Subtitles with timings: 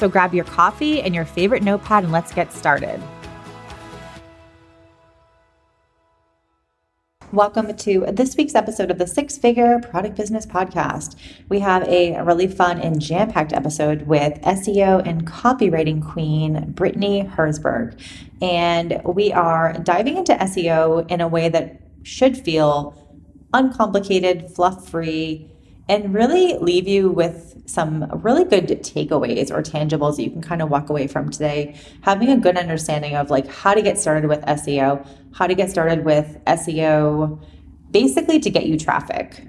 [0.00, 3.02] So grab your coffee and your favorite notepad and let's get started.
[7.32, 11.16] Welcome to this week's episode of the Six Figure Product Business Podcast.
[11.50, 17.24] We have a really fun and jam packed episode with SEO and copywriting queen Brittany
[17.24, 18.00] Herzberg.
[18.40, 22.96] And we are diving into SEO in a way that should feel
[23.52, 25.49] uncomplicated, fluff free,
[25.90, 30.62] and really leave you with some really good takeaways or tangibles that you can kind
[30.62, 34.28] of walk away from today having a good understanding of like how to get started
[34.28, 37.42] with SEO, how to get started with SEO
[37.90, 39.44] basically to get you traffic.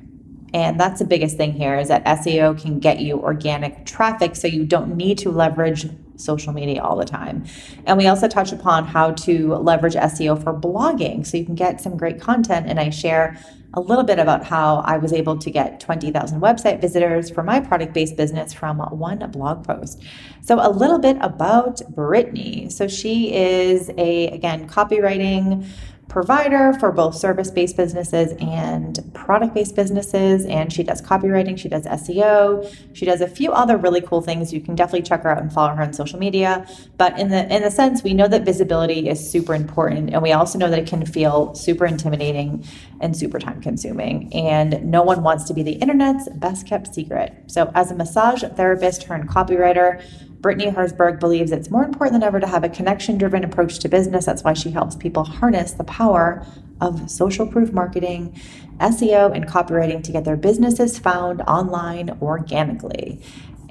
[0.52, 4.48] And that's the biggest thing here is that SEO can get you organic traffic so
[4.48, 5.86] you don't need to leverage
[6.22, 7.45] social media all the time.
[7.86, 11.81] And we also touch upon how to leverage SEO for blogging so you can get
[11.81, 12.67] some great content.
[12.67, 13.38] And I share
[13.73, 17.59] a little bit about how I was able to get 20,000 website visitors for my
[17.59, 20.03] product based business from one blog post.
[20.42, 22.69] So, a little bit about Brittany.
[22.69, 25.66] So, she is a, again, copywriting
[26.11, 30.45] provider for both service based businesses and product based businesses.
[30.45, 34.52] And she does copywriting, she does SEO, she does a few other really cool things.
[34.52, 36.67] You can definitely check her out and follow her on social media.
[36.98, 40.33] But in the in the sense, we know that visibility is super important, and we
[40.33, 42.66] also know that it can feel super intimidating
[43.00, 44.33] and super time consuming.
[44.33, 47.33] And no one wants to be the internet's best kept secret.
[47.48, 50.04] So, as a massage therapist turned copywriter,
[50.41, 53.87] Brittany Herzberg believes it's more important than ever to have a connection driven approach to
[53.87, 54.25] business.
[54.25, 56.43] That's why she helps people harness the power
[56.81, 58.39] of social proof marketing,
[58.79, 63.21] SEO, and copywriting to get their businesses found online organically.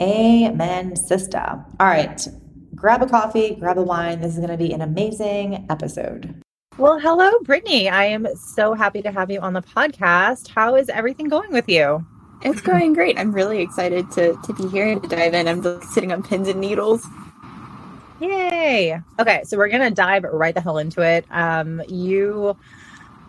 [0.00, 1.64] Amen, sister.
[1.80, 2.26] All right,
[2.74, 4.20] grab a coffee, grab a wine.
[4.20, 6.40] This is going to be an amazing episode.
[6.78, 7.88] Well, hello, Brittany.
[7.88, 10.48] I am so happy to have you on the podcast.
[10.48, 12.06] How is everything going with you?
[12.42, 13.18] It's going great.
[13.18, 15.46] I'm really excited to, to be here and to dive in.
[15.46, 17.06] I'm just sitting on pins and needles.
[18.20, 18.98] Yay.
[19.18, 21.26] Okay, so we're going to dive right the hell into it.
[21.30, 22.56] Um, you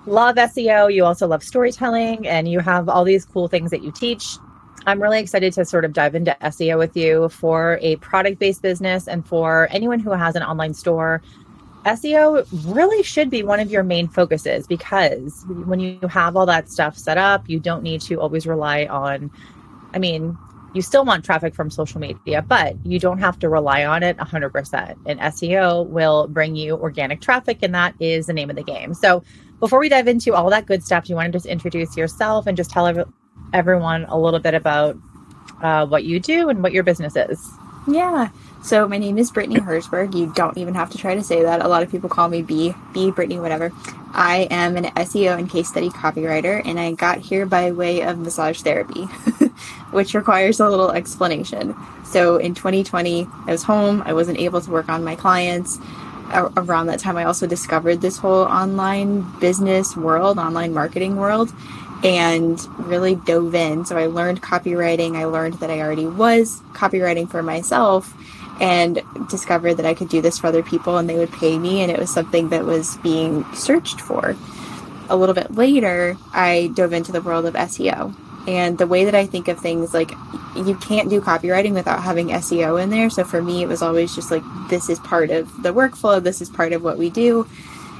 [0.05, 3.91] love SEO, you also love storytelling, and you have all these cool things that you
[3.91, 4.37] teach.
[4.87, 8.61] I'm really excited to sort of dive into SEO with you for a product based
[8.61, 11.21] business and for anyone who has an online store
[11.85, 16.69] SEO really should be one of your main focuses because when you have all that
[16.69, 19.31] stuff set up, you don't need to always rely on,
[19.93, 20.37] I mean,
[20.73, 24.17] you still want traffic from social media, but you don't have to rely on it
[24.17, 24.95] 100%.
[25.05, 28.93] And SEO will bring you organic traffic, and that is the name of the game.
[28.93, 29.23] So,
[29.59, 32.47] before we dive into all that good stuff, do you want to just introduce yourself
[32.47, 33.05] and just tell
[33.53, 34.97] everyone a little bit about
[35.61, 37.47] uh, what you do and what your business is?
[37.87, 38.29] Yeah.
[38.63, 40.13] So my name is Brittany Herzberg.
[40.13, 41.65] You don't even have to try to say that.
[41.65, 43.71] A lot of people call me B, B, Brittany, whatever.
[44.13, 48.19] I am an SEO and case study copywriter, and I got here by way of
[48.19, 49.05] massage therapy,
[49.91, 51.75] which requires a little explanation.
[52.03, 54.03] So in 2020, I was home.
[54.05, 55.79] I wasn't able to work on my clients.
[56.31, 61.51] Around that time, I also discovered this whole online business world, online marketing world,
[62.03, 63.85] and really dove in.
[63.85, 65.17] So I learned copywriting.
[65.17, 68.13] I learned that I already was copywriting for myself
[68.61, 71.81] and discovered that I could do this for other people and they would pay me,
[71.81, 74.35] and it was something that was being searched for.
[75.09, 78.15] A little bit later, I dove into the world of SEO.
[78.47, 80.11] And the way that I think of things, like
[80.55, 83.09] you can't do copywriting without having SEO in there.
[83.09, 86.41] So for me, it was always just like, this is part of the workflow, this
[86.41, 87.47] is part of what we do.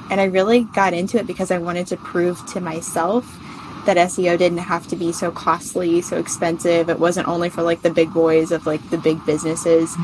[0.09, 3.25] And I really got into it because I wanted to prove to myself
[3.86, 6.89] that SEO didn't have to be so costly, so expensive.
[6.89, 9.95] It wasn't only for like the big boys of like the big businesses.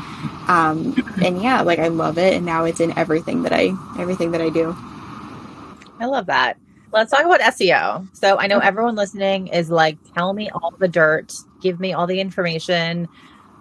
[0.48, 0.94] Um,
[1.24, 4.40] and yeah, like I love it, and now it's in everything that I everything that
[4.40, 4.76] I do.
[6.00, 6.58] I love that.
[6.92, 8.08] Let's talk about SEO.
[8.16, 12.06] So I know everyone listening is like, tell me all the dirt, give me all
[12.06, 13.08] the information.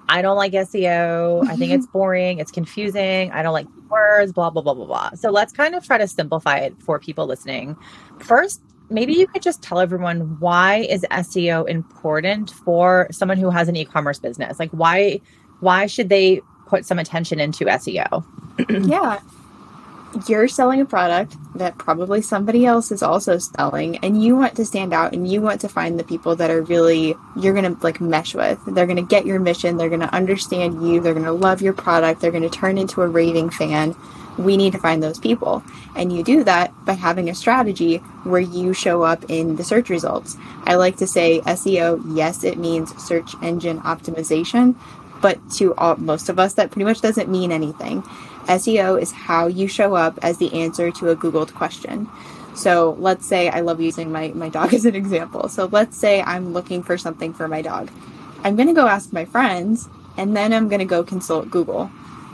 [0.10, 1.46] I don't like SEO.
[1.50, 2.40] I think it's boring.
[2.40, 3.32] It's confusing.
[3.32, 5.12] I don't like words, blah, blah, blah, blah, blah.
[5.16, 7.76] So let's kind of try to simplify it for people listening.
[8.20, 13.68] First, maybe you could just tell everyone why is SEO important for someone who has
[13.68, 14.60] an e-commerce business?
[14.60, 15.22] Like why
[15.60, 18.24] why should they put some attention into SEO?
[18.90, 19.20] yeah
[20.28, 24.66] you're selling a product that probably somebody else is also selling and you want to
[24.66, 27.84] stand out and you want to find the people that are really you're going to
[27.84, 31.14] like mesh with they're going to get your mission they're going to understand you they're
[31.14, 33.96] going to love your product they're going to turn into a raving fan
[34.38, 35.64] we need to find those people
[35.96, 39.90] and you do that by having a strategy where you show up in the search
[39.90, 44.76] results i like to say seo yes it means search engine optimization
[45.22, 48.04] but to all, most of us that pretty much doesn't mean anything
[48.48, 52.10] SEO is how you show up as the answer to a Googled question.
[52.56, 55.50] So let's say I love using my, my dog as an example.
[55.50, 57.92] So let's say I'm looking for something for my dog.
[58.44, 61.92] I'm going to go ask my friends and then I'm going to go consult Google.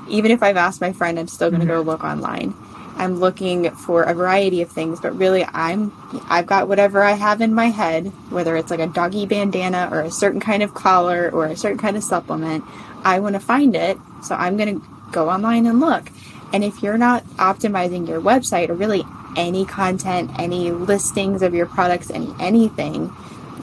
[0.10, 1.84] Even if I've asked my friend, I'm still going to mm-hmm.
[1.86, 2.54] go look online.
[2.96, 5.92] I'm looking for a variety of things, but really I'm
[6.30, 10.02] I've got whatever I have in my head, whether it's like a doggy bandana or
[10.02, 12.64] a certain kind of collar or a certain kind of supplement.
[13.04, 16.10] I want to find it, so I'm going to go online and look.
[16.54, 19.04] And if you're not optimizing your website or really
[19.36, 23.12] any content, any listings of your products, any anything,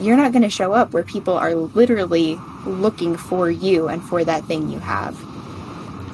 [0.01, 4.23] you're not going to show up where people are literally looking for you and for
[4.25, 5.17] that thing you have.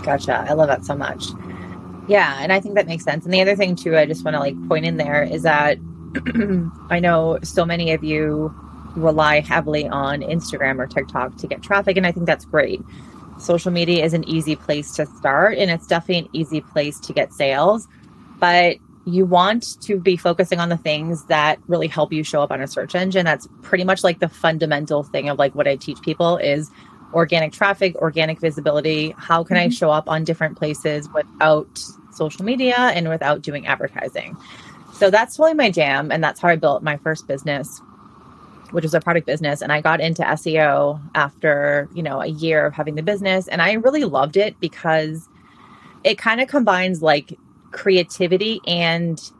[0.08, 0.46] Gotcha.
[0.50, 1.26] I love that so much.
[2.08, 3.26] Yeah, and I think that makes sense.
[3.26, 5.78] And the other thing too, I just want to like point in there is that
[6.90, 8.56] I know so many of you
[8.96, 12.82] rely heavily on Instagram or TikTok to get traffic, and I think that's great
[13.40, 17.14] social media is an easy place to start and it's definitely an easy place to
[17.14, 17.88] get sales.
[18.40, 22.52] But you want to be focusing on the things that really help you show up
[22.52, 23.26] on a search engine.
[23.26, 26.70] That's pretty much like the fundamental thing of like what I teach people is
[27.14, 29.14] organic traffic, organic visibility.
[29.18, 29.68] How can mm-hmm.
[29.68, 31.80] I show up on different places without
[32.14, 34.36] social media and without doing advertising?
[34.94, 36.12] So that's really my jam.
[36.12, 37.82] And that's how I built my first business
[38.72, 42.66] which was a product business and i got into seo after you know a year
[42.66, 45.28] of having the business and i really loved it because
[46.04, 47.38] it kind of combines like
[47.72, 49.32] creativity and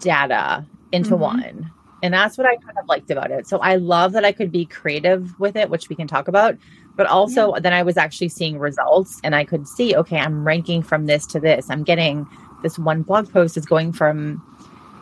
[0.00, 1.20] data into mm-hmm.
[1.20, 1.72] one
[2.02, 4.52] and that's what i kind of liked about it so i love that i could
[4.52, 6.56] be creative with it which we can talk about
[6.96, 7.60] but also yeah.
[7.60, 11.26] then i was actually seeing results and i could see okay i'm ranking from this
[11.26, 12.26] to this i'm getting
[12.62, 14.42] this one blog post is going from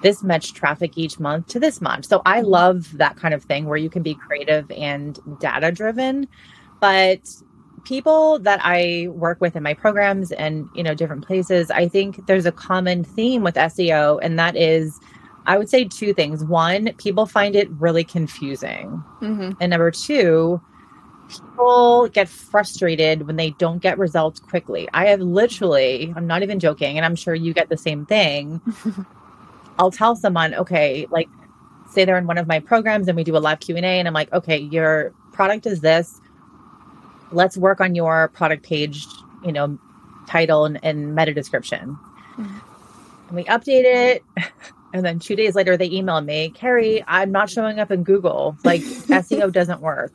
[0.03, 2.05] this much traffic each month to this much.
[2.05, 6.29] So I love that kind of thing where you can be creative and data driven.
[6.81, 7.21] But
[7.85, 12.27] people that I work with in my programs and, you know, different places, I think
[12.27, 15.01] there's a common theme with SEO, and that is
[15.45, 16.45] I would say two things.
[16.45, 19.03] One, people find it really confusing.
[19.21, 19.53] Mm-hmm.
[19.61, 20.61] And number two,
[21.33, 24.89] people get frustrated when they don't get results quickly.
[24.93, 28.61] I have literally, I'm not even joking, and I'm sure you get the same thing.
[29.79, 31.29] I'll tell someone, okay, like
[31.93, 34.15] say they're in one of my programs and we do a live Q&A and I'm
[34.15, 36.21] like, okay, your product is this.
[37.31, 39.07] Let's work on your product page,
[39.45, 39.79] you know,
[40.27, 41.99] title and, and meta description.
[42.37, 42.59] Mm-hmm.
[43.29, 44.25] And we update it.
[44.95, 48.59] And then two days later, they email me, Kerrie, I'm not showing up in Google.
[48.63, 50.13] Like SEO doesn't work.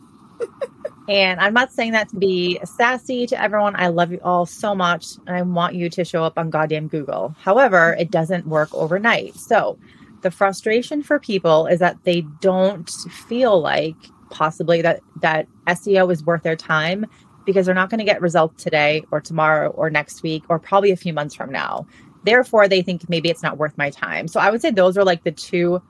[1.08, 3.76] And I'm not saying that to be sassy to everyone.
[3.78, 5.06] I love you all so much.
[5.26, 7.34] And I want you to show up on goddamn Google.
[7.40, 9.36] However, it doesn't work overnight.
[9.36, 9.78] So
[10.22, 13.96] the frustration for people is that they don't feel like
[14.30, 17.06] possibly that, that SEO is worth their time
[17.46, 20.92] because they're not going to get results today or tomorrow or next week or probably
[20.92, 21.88] a few months from now.
[22.24, 24.28] Therefore, they think maybe it's not worth my time.
[24.28, 25.82] So I would say those are like the two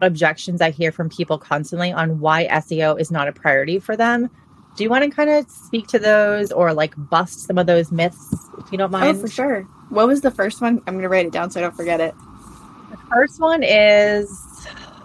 [0.00, 4.30] objections I hear from people constantly on why SEO is not a priority for them.
[4.76, 7.92] Do you want to kind of speak to those or like bust some of those
[7.92, 9.18] myths if you don't oh, mind?
[9.18, 9.62] Oh, for sure.
[9.90, 10.82] What was the first one?
[10.86, 12.14] I'm going to write it down so I don't forget it.
[12.90, 14.28] The first one is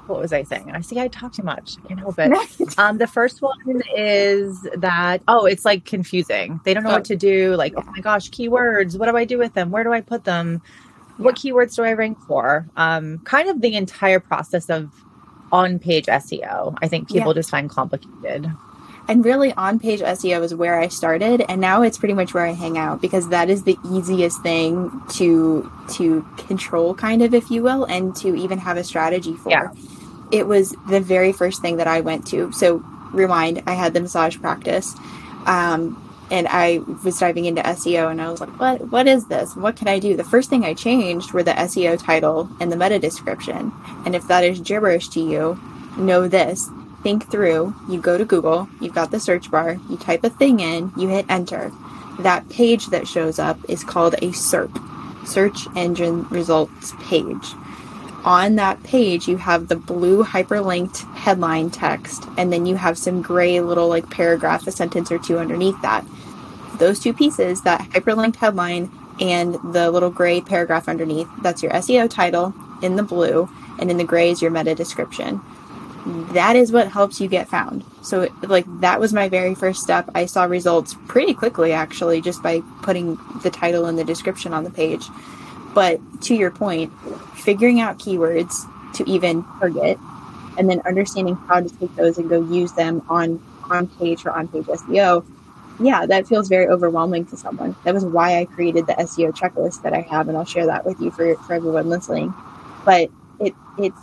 [0.09, 0.71] what was I saying?
[0.71, 1.75] I see I talk too much.
[1.83, 2.31] I can't help it.
[2.79, 6.59] um, the first one is that oh, it's like confusing.
[6.65, 6.93] They don't know oh.
[6.93, 7.55] what to do.
[7.55, 8.97] Like, oh my gosh, keywords.
[8.97, 9.69] What do I do with them?
[9.71, 10.61] Where do I put them?
[11.17, 12.67] What keywords do I rank for?
[12.75, 14.91] Um, kind of the entire process of
[15.51, 16.77] on page SEO.
[16.81, 17.33] I think people yeah.
[17.33, 18.51] just find complicated.
[19.09, 22.45] And really, on page SEO is where I started, and now it's pretty much where
[22.45, 27.49] I hang out because that is the easiest thing to to control, kind of, if
[27.49, 29.49] you will, and to even have a strategy for.
[29.49, 29.71] Yeah.
[30.31, 32.51] It was the very first thing that I went to.
[32.51, 34.93] So rewind, I had the massage practice.
[35.47, 39.55] Um, and I was diving into SEO and I was like, what what is this?
[39.55, 40.15] What can I do?
[40.15, 43.71] The first thing I changed were the SEO title and the meta description.
[44.05, 45.59] And if that is gibberish to you,
[45.97, 46.69] know this
[47.03, 50.59] think through, you go to Google, you've got the search bar, you type a thing
[50.59, 51.71] in, you hit enter.
[52.19, 57.53] That page that shows up is called a SERP, search engine results page.
[58.25, 63.21] On that page, you have the blue hyperlinked headline text, and then you have some
[63.21, 66.05] gray little like paragraph, a sentence or two underneath that.
[66.77, 68.91] Those two pieces, that hyperlinked headline
[69.21, 73.97] and the little gray paragraph underneath, that's your SEO title in the blue, and in
[73.97, 75.41] the gray is your meta description
[76.33, 77.83] that is what helps you get found.
[78.01, 80.09] So, like, that was my very first step.
[80.15, 84.63] I saw results pretty quickly, actually, just by putting the title and the description on
[84.63, 85.05] the page.
[85.73, 86.91] But to your point,
[87.35, 88.53] figuring out keywords
[88.95, 89.97] to even target
[90.57, 94.31] and then understanding how to take those and go use them on on page or
[94.31, 95.23] on page SEO,
[95.79, 97.75] yeah, that feels very overwhelming to someone.
[97.83, 100.85] That was why I created the SEO checklist that I have, and I'll share that
[100.85, 102.33] with you for, for everyone listening.
[102.83, 103.99] But it it's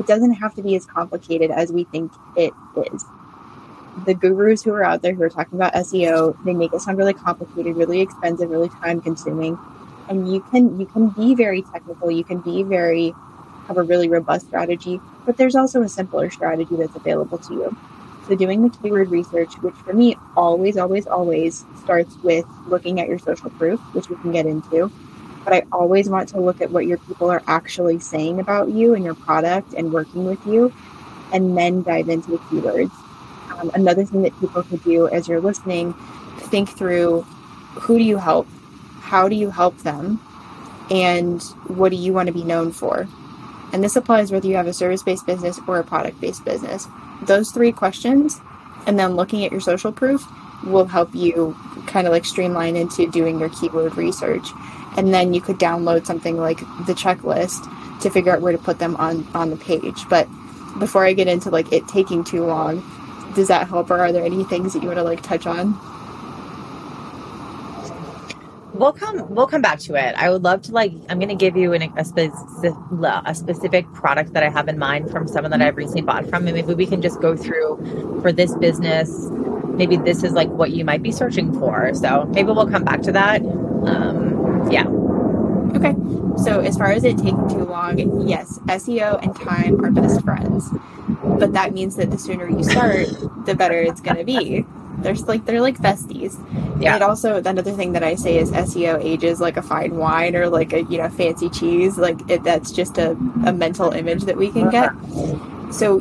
[0.00, 2.54] it doesn't have to be as complicated as we think it
[2.92, 3.04] is.
[4.06, 6.96] The gurus who are out there who are talking about SEO, they make it sound
[6.96, 9.58] really complicated, really expensive, really time consuming.
[10.08, 13.14] And you can you can be very technical, you can be very
[13.68, 17.76] have a really robust strategy, but there's also a simpler strategy that's available to you.
[18.26, 23.08] So doing the keyword research, which for me always, always, always starts with looking at
[23.08, 24.90] your social proof, which we can get into
[25.44, 28.94] but I always want to look at what your people are actually saying about you
[28.94, 30.72] and your product and working with you,
[31.32, 32.92] and then dive into the keywords.
[33.58, 35.94] Um, another thing that people could do as you're listening,
[36.38, 37.22] think through
[37.74, 38.46] who do you help,
[39.00, 40.20] how do you help them,
[40.90, 43.08] and what do you want to be known for?
[43.72, 46.88] And this applies whether you have a service based business or a product based business.
[47.22, 48.40] Those three questions,
[48.86, 50.26] and then looking at your social proof,
[50.64, 51.56] will help you
[51.86, 54.48] kind of like streamline into doing your keyword research
[54.96, 57.68] and then you could download something like the checklist
[58.00, 60.08] to figure out where to put them on on the page.
[60.08, 60.28] But
[60.78, 62.82] before i get into like it taking too long
[63.34, 65.78] does that help or are there any things that you want to like touch on?
[68.72, 70.14] We'll come we'll come back to it.
[70.16, 73.92] I would love to like i'm going to give you an, a, specific, a specific
[73.92, 76.74] product that i have in mind from someone that i've recently bought from and maybe
[76.74, 79.28] we can just go through for this business
[79.80, 81.92] maybe this is like what you might be searching for.
[81.94, 83.40] So maybe we'll come back to that
[84.68, 84.86] yeah.
[85.76, 85.94] Okay.
[86.42, 90.68] So as far as it taking too long, yes, SEO and time are best friends.
[91.38, 93.06] But that means that the sooner you start,
[93.46, 94.64] the better it's going to be.
[94.98, 96.36] There's like they're like besties.
[96.80, 96.94] Yeah.
[96.94, 100.48] And also another thing that I say is SEO ages like a fine wine or
[100.48, 101.96] like a you know fancy cheese.
[101.96, 103.12] Like it, that's just a,
[103.46, 104.88] a mental image that we can get.
[104.88, 105.72] Uh-huh.
[105.72, 106.00] So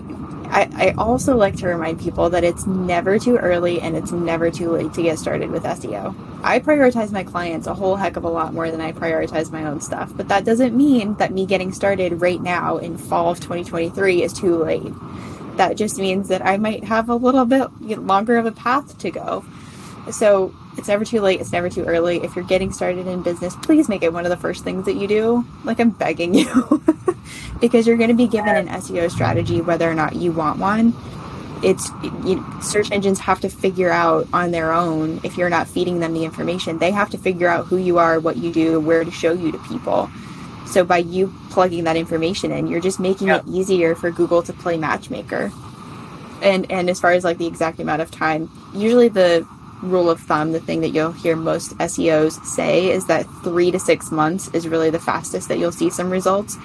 [0.50, 4.50] I, I also like to remind people that it's never too early and it's never
[4.50, 6.15] too late to get started with SEO.
[6.44, 9.65] I prioritize my clients a whole heck of a lot more than I prioritize my
[9.65, 13.39] own stuff, but that doesn't mean that me getting started right now in fall of
[13.39, 14.94] 2023 is too late.
[15.58, 19.12] That just means that I might have a little bit longer of a path to
[19.12, 19.46] go.
[20.12, 22.24] So it's never too late, it's never too early.
[22.24, 24.96] If you're getting started in business, please make it one of the first things that
[24.96, 25.46] you do.
[25.64, 26.84] Like I'm begging you.
[27.62, 30.94] because you're going to be given an SEO strategy whether or not you want one.
[31.62, 31.90] It's
[32.24, 36.14] you, search engines have to figure out on their own if you're not feeding them
[36.14, 36.78] the information.
[36.78, 39.52] They have to figure out who you are, what you do, where to show you
[39.52, 40.10] to people.
[40.66, 44.54] So by you plugging that information in, you're just making it easier for Google to
[44.54, 45.52] play matchmaker.
[46.42, 49.46] And and as far as like the exact amount of time, usually the
[49.81, 53.79] rule of thumb, the thing that you'll hear most SEOs say is that three to
[53.79, 56.57] six months is really the fastest that you'll see some results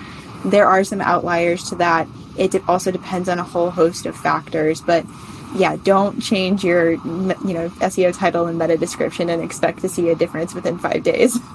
[0.44, 2.06] there are some outliers to that.
[2.36, 5.06] It also depends on a whole host of factors, but
[5.56, 10.10] yeah, don't change your you know SEO title and meta description and expect to see
[10.10, 11.38] a difference within five days.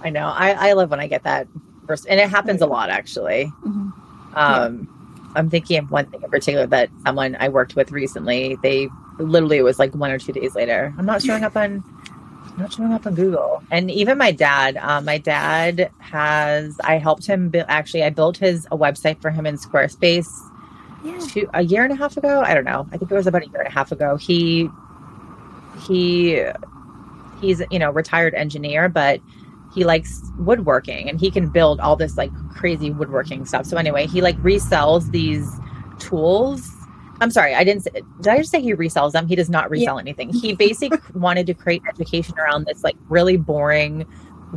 [0.00, 0.28] I know.
[0.28, 1.48] I, I love when I get that
[1.86, 3.52] first, and it happens a lot actually.
[3.64, 3.90] Mm-hmm.
[4.34, 4.97] Um, yeah.
[5.34, 8.56] I'm thinking of one thing in particular that someone I worked with recently.
[8.62, 10.94] They literally it was like one or two days later.
[10.98, 11.84] I'm not showing up on
[12.58, 13.62] I'm not showing up on Google.
[13.70, 18.36] And even my dad, um, my dad has, I helped him build, actually, I built
[18.36, 20.28] his a website for him in Squarespace
[21.04, 21.20] yeah.
[21.20, 22.40] two, a year and a half ago.
[22.40, 22.88] I don't know.
[22.90, 24.16] I think it was about a year and a half ago.
[24.16, 24.68] He,
[25.86, 26.42] he,
[27.40, 29.20] he's, you know, retired engineer, but
[29.78, 33.64] he likes woodworking and he can build all this like crazy woodworking stuff.
[33.64, 35.48] So anyway, he like resells these
[35.98, 36.74] tools
[37.20, 37.82] I'm sorry, I didn't.
[37.82, 39.26] Say, did I just say he resells them?
[39.26, 40.00] He does not resell yeah.
[40.00, 40.32] anything.
[40.32, 44.06] He basically wanted to create education around this like really boring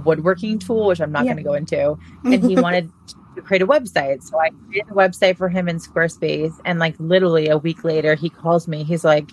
[0.06, 1.34] woodworking tool, which I'm not yeah.
[1.34, 1.98] going to go into.
[2.24, 2.92] And he wanted
[3.36, 6.54] to create a website, so I created a website for him in Squarespace.
[6.66, 8.84] And like literally a week later, he calls me.
[8.84, 9.32] He's like,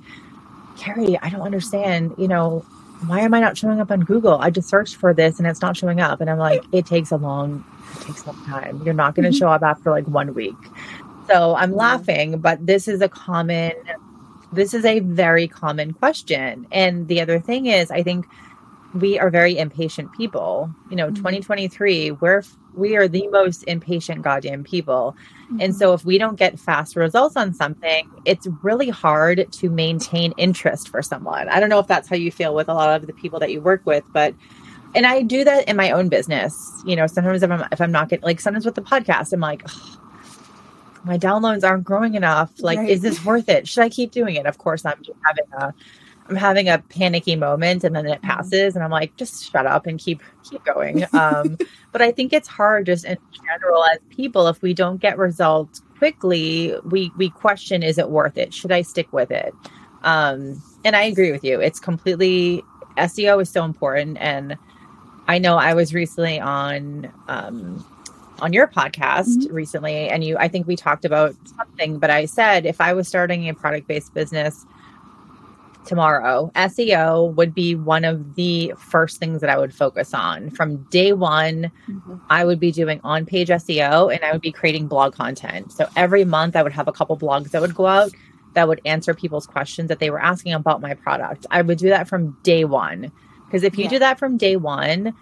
[0.78, 2.14] "Kerrie, I don't understand.
[2.16, 2.64] You know,
[3.06, 4.38] why am I not showing up on Google?
[4.40, 6.20] I just searched for this and it's not showing up.
[6.20, 7.64] And I'm like, it takes a long,
[7.96, 8.82] it takes a long time.
[8.84, 9.38] You're not going to mm-hmm.
[9.38, 10.56] show up after like one week.
[11.28, 13.72] So I'm laughing, but this is a common,
[14.52, 16.66] this is a very common question.
[16.72, 18.26] And the other thing is, I think
[18.94, 20.70] we are very impatient people.
[20.90, 21.16] You know, mm-hmm.
[21.16, 22.42] 2023, we're
[22.78, 25.16] we are the most impatient goddamn people.
[25.44, 25.60] Mm-hmm.
[25.60, 30.32] And so if we don't get fast results on something, it's really hard to maintain
[30.36, 31.48] interest for someone.
[31.48, 33.50] I don't know if that's how you feel with a lot of the people that
[33.50, 34.34] you work with, but
[34.94, 36.82] and I do that in my own business.
[36.86, 39.40] You know, sometimes if I'm if I'm not getting like sometimes with the podcast, I'm
[39.40, 39.62] like,
[41.04, 42.50] my downloads aren't growing enough.
[42.60, 42.88] Like, right.
[42.88, 43.68] is this worth it?
[43.68, 44.46] Should I keep doing it?
[44.46, 45.74] Of course, I'm just having a
[46.28, 48.26] I'm having a panicky moment and then it mm-hmm.
[48.26, 51.04] passes and I'm like, just shut up and keep keep going.
[51.12, 51.56] Um,
[51.92, 55.82] but I think it's hard just in general as people, if we don't get results
[55.96, 58.52] quickly, we we question is it worth it?
[58.52, 59.54] Should I stick with it?
[60.02, 61.60] Um, and I agree with you.
[61.60, 62.62] It's completely
[62.96, 64.18] SEO is so important.
[64.20, 64.56] And
[65.26, 67.84] I know I was recently on um,
[68.40, 69.54] on your podcast mm-hmm.
[69.54, 73.08] recently, and you I think we talked about something, but I said if I was
[73.08, 74.66] starting a product based business
[75.88, 80.50] tomorrow, SEO would be one of the first things that I would focus on.
[80.50, 82.16] From day one, mm-hmm.
[82.30, 85.72] I would be doing on page SEO and I would be creating blog content.
[85.72, 88.12] So every month, I would have a couple blogs that would go out
[88.54, 91.46] that would answer people's questions that they were asking about my product.
[91.50, 93.10] I would do that from day one.
[93.46, 93.90] Because if you yeah.
[93.90, 95.14] do that from day one,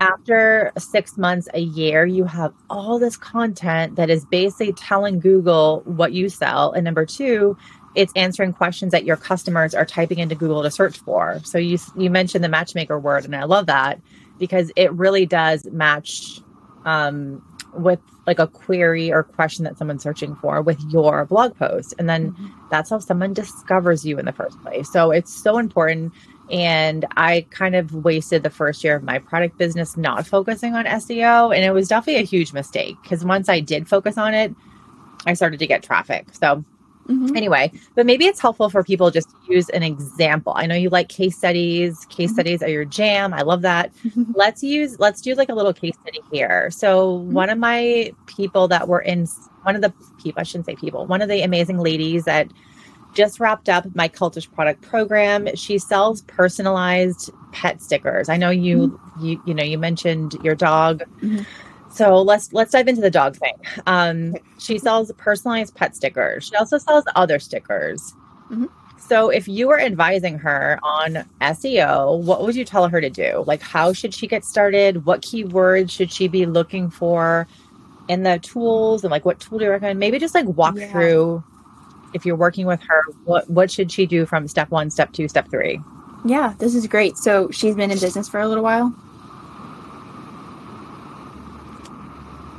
[0.00, 5.82] after six months, a year, you have all this content that is basically telling Google
[5.84, 6.72] what you sell.
[6.72, 7.56] And number two,
[7.94, 11.40] it's answering questions that your customers are typing into Google to search for.
[11.44, 14.00] So you you mentioned the matchmaker word, and I love that
[14.38, 16.40] because it really does match
[16.84, 21.94] um, with like a query or question that someone's searching for with your blog post,
[21.98, 22.46] and then mm-hmm.
[22.70, 24.90] that's how someone discovers you in the first place.
[24.90, 26.12] So it's so important.
[26.50, 30.84] And I kind of wasted the first year of my product business not focusing on
[30.84, 31.54] SEO.
[31.54, 34.54] And it was definitely a huge mistake because once I did focus on it,
[35.26, 36.26] I started to get traffic.
[36.32, 36.62] So
[37.08, 37.36] Mm-hmm.
[37.36, 40.54] Anyway, but maybe it's helpful for people just to use an example.
[40.56, 42.04] I know you like case studies.
[42.06, 42.34] Case mm-hmm.
[42.34, 43.34] studies are your jam.
[43.34, 43.94] I love that.
[43.96, 44.32] Mm-hmm.
[44.34, 46.70] Let's use let's do like a little case study here.
[46.70, 47.32] So mm-hmm.
[47.32, 49.26] one of my people that were in
[49.62, 52.48] one of the people, I shouldn't say people, one of the amazing ladies that
[53.12, 55.54] just wrapped up my cultish product program.
[55.54, 58.28] She sells personalized pet stickers.
[58.28, 59.26] I know you mm-hmm.
[59.26, 61.02] you you know you mentioned your dog.
[61.94, 63.54] So let's let's dive into the dog thing.
[63.86, 66.48] Um, she sells personalized pet stickers.
[66.48, 68.14] She also sells other stickers.
[68.50, 68.66] Mm-hmm.
[68.98, 73.44] So if you were advising her on SEO, what would you tell her to do?
[73.46, 75.04] Like how should she get started?
[75.06, 77.46] What keywords should she be looking for
[78.08, 80.00] in the tools and like what tool do you recommend?
[80.00, 80.90] Maybe just like walk yeah.
[80.90, 81.44] through
[82.14, 85.28] if you're working with her, what what should she do from step 1, step 2,
[85.28, 85.80] step 3?
[86.24, 87.16] Yeah, this is great.
[87.18, 88.94] So she's been in business for a little while.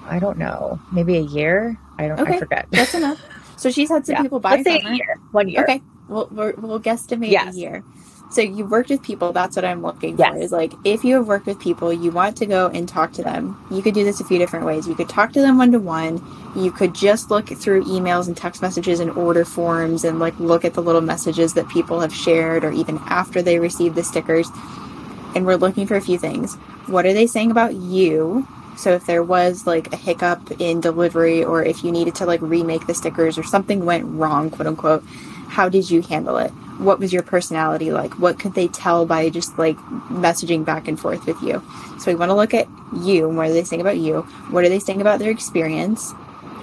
[0.08, 1.78] I don't know, maybe a year.
[1.98, 2.20] I don't.
[2.20, 2.36] Okay.
[2.36, 2.68] I forget.
[2.72, 3.22] That's enough.
[3.58, 4.22] So she's had some yeah.
[4.22, 4.52] people buy.
[4.52, 5.20] Let's say a year.
[5.32, 5.64] One year.
[5.64, 5.82] Okay.
[6.08, 7.56] We'll we'll, we'll guesstimate yes.
[7.56, 7.84] a year.
[8.32, 9.32] So you've worked with people.
[9.32, 10.34] That's what I'm looking yes.
[10.34, 10.38] for.
[10.40, 13.24] Is like if you have worked with people, you want to go and talk to
[13.24, 13.58] them.
[13.72, 14.88] You could do this a few different ways.
[14.88, 16.22] You could talk to them one to one.
[16.56, 20.66] You could just look through emails and text messages and order forms and like look
[20.66, 24.50] at the little messages that people have shared or even after they receive the stickers.
[25.36, 26.56] And we're looking for a few things.
[26.88, 28.48] What are they saying about you?
[28.78, 32.42] So if there was like a hiccup in delivery or if you needed to like
[32.42, 35.04] remake the stickers or something went wrong, quote unquote,
[35.48, 36.52] how did you handle it?
[36.78, 38.20] What was your personality like?
[38.20, 39.78] What could they tell by just like
[40.10, 41.64] messaging back and forth with you?
[42.00, 42.68] So we want to look at
[43.02, 43.30] you.
[43.30, 44.22] What are they saying about you?
[44.52, 46.14] What are they saying about their experience?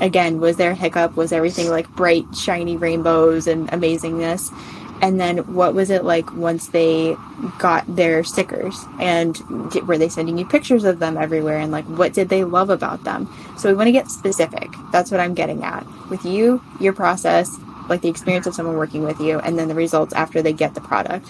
[0.00, 1.16] Again, was there a hiccup?
[1.16, 4.52] Was everything like bright, shiny rainbows and amazingness?
[5.02, 7.16] And then what was it like once they
[7.58, 8.78] got their stickers?
[9.00, 9.34] And
[9.72, 11.58] did, were they sending you pictures of them everywhere?
[11.58, 13.28] And like what did they love about them?
[13.58, 14.70] So we want to get specific.
[14.92, 15.84] That's what i'm getting at.
[16.08, 19.74] With you your process like the experience of someone working with you and then the
[19.74, 21.28] results after they get the product.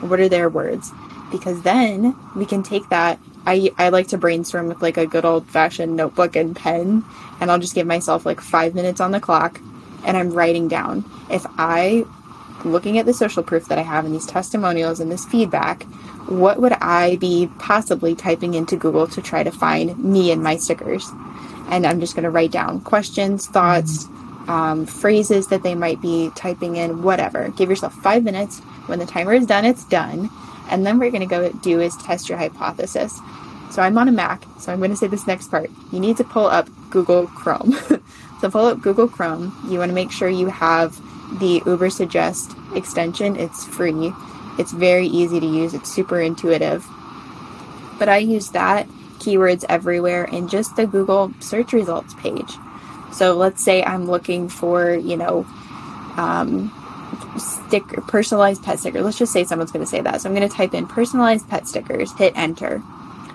[0.00, 0.92] What are their words?
[1.32, 3.18] Because then we can take that.
[3.46, 7.04] I, I like to brainstorm with like a good old fashioned notebook and pen
[7.40, 9.60] and i'll just give myself like five minutes on the clock
[10.04, 11.04] and i'm writing down.
[11.30, 12.04] If i
[12.64, 15.84] looking at the social proof that I have and these testimonials and this feedback,
[16.28, 20.56] what would I be possibly typing into Google to try to find me and my
[20.56, 21.10] stickers?
[21.70, 24.06] And I'm just going to write down questions, thoughts,
[24.48, 27.48] um, phrases that they might be typing in, whatever.
[27.50, 28.60] Give yourself five minutes.
[28.86, 30.30] When the timer is done, it's done.
[30.70, 33.20] And then you're going to go do is test your hypothesis.
[33.70, 35.70] So I'm on a Mac, so I'm going to say this next part.
[35.92, 37.72] You need to pull up Google Chrome.
[38.40, 39.54] so pull up Google Chrome.
[39.68, 40.98] You want to make sure you have
[41.38, 43.36] the Ubersuggest extension.
[43.36, 44.12] It's free.
[44.58, 46.86] It's very easy to use, it's super intuitive.
[47.98, 48.88] But I use that
[49.18, 52.52] keywords everywhere in just the Google search results page.
[53.12, 55.46] So let's say I'm looking for, you know,
[56.16, 56.72] um,
[57.38, 59.02] sticker, personalized pet sticker.
[59.02, 60.20] Let's just say someone's going to say that.
[60.20, 62.82] So I'm going to type in personalized pet stickers, hit enter.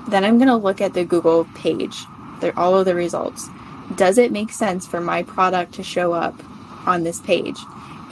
[0.08, 2.06] Then I'm going to look at the Google page,
[2.56, 3.50] all of the results.
[3.96, 6.36] Does it make sense for my product to show up
[6.86, 7.58] on this page?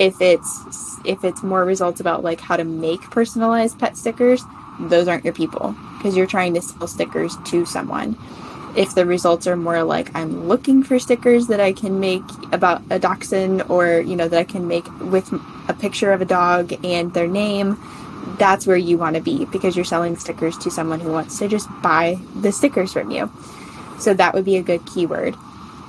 [0.02, 4.44] If it's if it's more results about like how to make personalized pet stickers,
[4.80, 8.18] those aren't your people because you're trying to sell stickers to someone.
[8.76, 12.82] If the results are more like I'm looking for stickers that I can make about
[12.90, 15.32] a dachshund or you know that I can make with
[15.68, 17.78] a picture of a dog and their name,
[18.40, 21.48] that's where you want to be because you're selling stickers to someone who wants to
[21.48, 23.32] just buy the stickers from you.
[24.00, 25.36] So that would be a good keyword.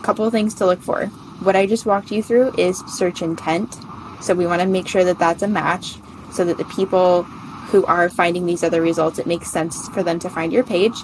[0.03, 1.07] Couple things to look for.
[1.41, 3.75] What I just walked you through is search intent.
[4.23, 5.97] So we want to make sure that that's a match
[6.31, 7.25] so that the people
[7.73, 10.95] who are finding these other results, it makes sense for them to find your page.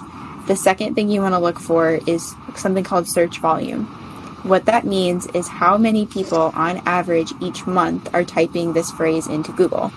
[0.47, 3.85] The second thing you want to look for is something called search volume.
[4.43, 9.27] What that means is how many people on average each month are typing this phrase
[9.27, 9.91] into Google.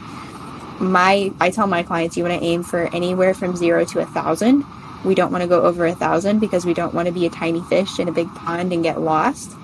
[0.81, 4.05] My I tell my clients you want to aim for anywhere from 0 to a
[4.05, 4.65] 1000.
[5.05, 7.31] We don't want to go over a 1000 because we don't want to be a
[7.31, 9.57] tiny fish in a big pond and get lost.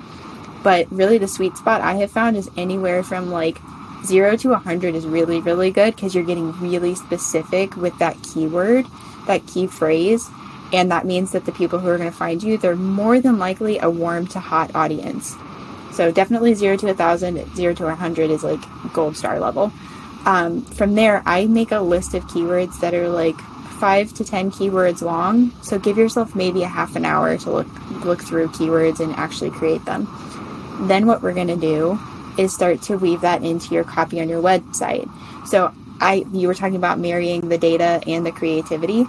[0.62, 3.58] But really the sweet spot I have found is anywhere from like
[4.04, 8.86] 0 to 100 is really, really good because you're getting really specific with that keyword,
[9.26, 10.28] that key phrase.
[10.72, 13.38] And that means that the people who are going to find you, they're more than
[13.38, 15.34] likely a warm to hot audience.
[15.92, 18.60] So definitely 0 to 1,000, 0 to 100 is like
[18.92, 19.72] gold star level.
[20.26, 23.38] Um, from there, I make a list of keywords that are like
[23.78, 25.52] five to 10 keywords long.
[25.62, 29.50] So give yourself maybe a half an hour to look, look through keywords and actually
[29.50, 30.06] create them.
[30.80, 31.98] Then what we're going to do
[32.38, 35.10] is start to weave that into your copy on your website.
[35.46, 39.06] So I you were talking about marrying the data and the creativity.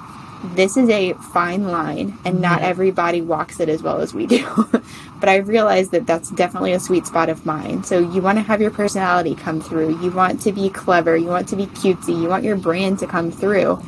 [0.55, 4.69] This is a fine line and not everybody walks it as well as we do.
[5.19, 7.83] but I realized that that's definitely a sweet spot of mine.
[7.83, 10.01] So you want to have your personality come through.
[10.01, 13.07] You want to be clever, you want to be cutesy, you want your brand to
[13.07, 13.83] come through.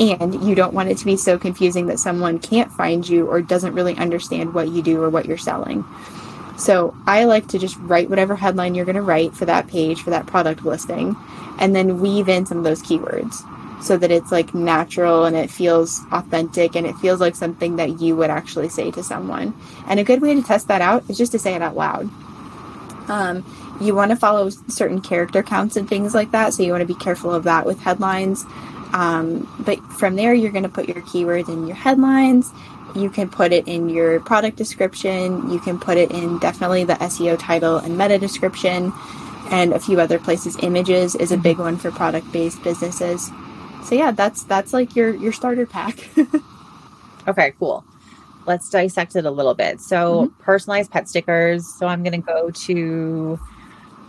[0.00, 3.40] And you don't want it to be so confusing that someone can't find you or
[3.40, 5.84] doesn't really understand what you do or what you're selling.
[6.62, 10.00] So I like to just write whatever headline you're going to write for that page,
[10.00, 11.16] for that product listing,
[11.58, 13.42] and then weave in some of those keywords
[13.82, 18.00] so that it's like natural and it feels authentic and it feels like something that
[18.00, 19.52] you would actually say to someone.
[19.88, 22.08] And a good way to test that out is just to say it out loud.
[23.08, 23.44] Um,
[23.80, 26.86] you want to follow certain character counts and things like that, so you want to
[26.86, 28.44] be careful of that with headlines.
[28.92, 32.52] Um, but from there, you're going to put your keywords in your headlines
[32.94, 35.50] you can put it in your product description.
[35.50, 38.92] You can put it in definitely the SEO title and meta description,
[39.50, 40.56] and a few other places.
[40.62, 43.30] Images is a big one for product based businesses.
[43.84, 46.08] So yeah, that's that's like your your starter pack.
[47.28, 47.84] okay, cool.
[48.46, 49.80] Let's dissect it a little bit.
[49.80, 50.42] So mm-hmm.
[50.42, 51.66] personalized pet stickers.
[51.78, 53.38] So I'm going to go to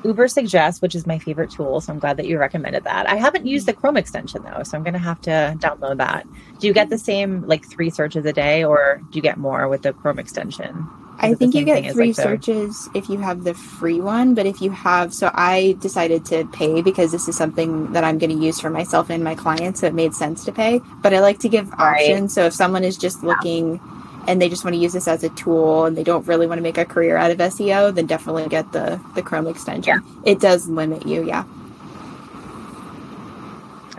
[0.04, 1.82] Ubersuggest, which is my favorite tool.
[1.82, 3.10] So I'm glad that you recommended that.
[3.10, 6.28] I haven't used the Chrome extension though, so I'm going to have to download that.
[6.60, 9.68] Do you get the same like three searches a day, or do you get more
[9.68, 10.88] with the Chrome extension?
[11.20, 14.62] I think you get three like searches if you have the free one, but if
[14.62, 18.44] you have, so I decided to pay because this is something that I'm going to
[18.44, 20.82] use for myself and my clients, so it made sense to pay.
[21.02, 22.22] But I like to give options.
[22.22, 22.32] Right.
[22.32, 23.76] So if someone is just looking.
[23.76, 26.48] Yeah and they just want to use this as a tool and they don't really
[26.48, 30.02] want to make a career out of SEO, then definitely get the the Chrome extension.
[30.04, 30.32] Yeah.
[30.32, 31.44] It does limit you, yeah.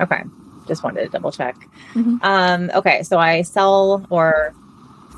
[0.01, 0.23] Okay.
[0.67, 1.57] Just wanted to double check.
[1.95, 2.17] Mm-hmm.
[2.23, 4.55] Um, okay, so I sell or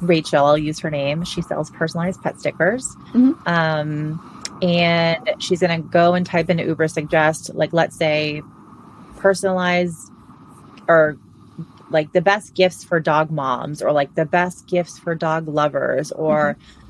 [0.01, 1.25] Rachel, I'll use her name.
[1.25, 2.85] She sells personalized pet stickers.
[3.12, 3.49] Mm-hmm.
[3.49, 8.42] Um, and she's going to go and type into Ubersuggest, like, let's say,
[9.19, 10.11] personalized
[10.88, 11.19] or
[11.90, 16.12] like the best gifts for dog moms or like the best gifts for dog lovers
[16.12, 16.83] or mm-hmm.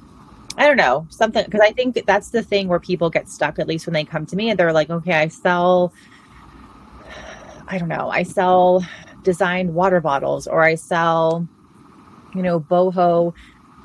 [0.58, 3.66] I don't know, something because I think that's the thing where people get stuck at
[3.66, 5.92] least when they come to me and they're like, "Okay, I sell
[7.68, 8.84] I don't know, I sell
[9.22, 11.46] designed water bottles or I sell
[12.34, 13.34] you know, boho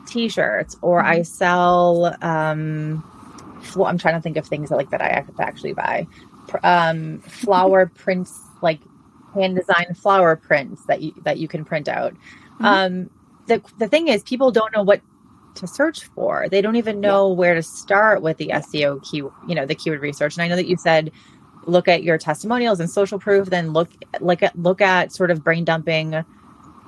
[0.08, 1.12] t-shirts or mm-hmm.
[1.12, 3.04] I sell um
[3.76, 6.08] well, I'm trying to think of things that, like that I actually buy.
[6.64, 8.80] Um flower prints like
[9.34, 12.14] hand designed flower prints that you that you can print out.
[12.14, 12.66] Mm-hmm.
[12.66, 13.10] Um,
[13.48, 15.02] the the thing is, people don't know what
[15.56, 16.48] to search for.
[16.50, 17.36] They don't even know yeah.
[17.36, 20.36] where to start with the SEO key, you know, the keyword research.
[20.36, 21.12] And I know that you said
[21.66, 23.90] look at your testimonials and social proof, then look
[24.20, 26.24] like at look at sort of brain dumping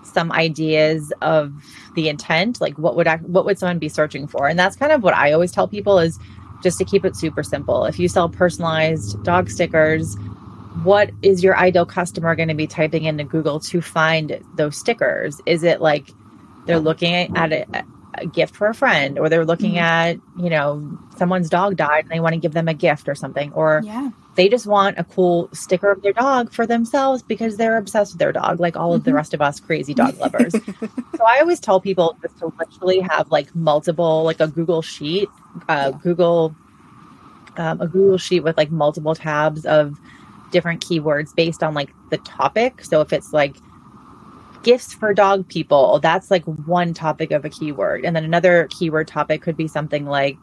[0.03, 1.53] some ideas of
[1.95, 4.47] the intent, like what would what would someone be searching for?
[4.47, 6.19] And that's kind of what I always tell people is
[6.61, 7.85] just to keep it super simple.
[7.85, 10.15] If you sell personalized dog stickers,
[10.81, 15.39] what is your ideal customer going to be typing into Google to find those stickers?
[15.45, 16.09] Is it like
[16.65, 20.17] they're looking at a, a gift for a friend or they're looking mm-hmm.
[20.17, 23.15] at, you know, someone's dog died and they want to give them a gift or
[23.15, 24.09] something or yeah.
[24.35, 28.19] they just want a cool sticker of their dog for themselves because they're obsessed with
[28.19, 28.97] their dog like all mm-hmm.
[28.97, 29.17] of the mm-hmm.
[29.17, 30.51] rest of us crazy dog lovers.
[31.15, 35.29] so I always tell people just to literally have like multiple like a Google sheet,
[35.69, 35.99] uh, yeah.
[36.01, 36.55] Google
[37.57, 39.99] um, a Google sheet with like multiple tabs of
[40.53, 42.85] different keywords based on like the topic.
[42.85, 43.57] So if it's like
[44.63, 48.05] gifts for dog people, that's like one topic of a keyword.
[48.05, 50.37] And then another keyword topic could be something like,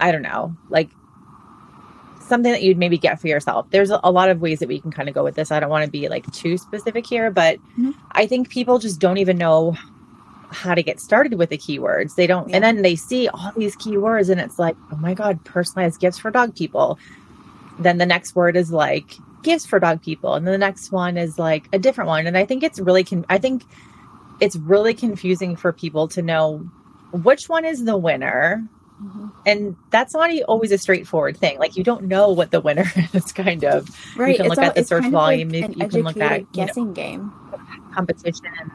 [0.00, 0.90] I don't know, like
[2.20, 3.66] something that you'd maybe get for yourself.
[3.70, 5.52] There's a lot of ways that we can kind of go with this.
[5.52, 7.92] I don't want to be like too specific here, but mm-hmm.
[8.12, 9.76] I think people just don't even know
[10.50, 12.14] how to get started with the keywords.
[12.14, 12.56] They don't, yeah.
[12.56, 16.18] and then they see all these keywords and it's like, oh my God, personalized gifts
[16.18, 16.98] for dog people
[17.78, 21.16] then the next word is like gifts for dog people and then the next one
[21.16, 22.26] is like a different one.
[22.26, 23.64] And i think it's really con- i think
[24.40, 26.58] it's really confusing for people to know
[27.12, 28.66] which one is the winner.
[29.02, 29.28] Mm-hmm.
[29.46, 31.56] and that's not always a straightforward thing.
[31.60, 33.88] Like you don't know what the winner is kind of.
[34.16, 36.92] Right you can look at the search volume like you can look at guessing know,
[36.94, 37.32] game.
[37.94, 38.72] competition.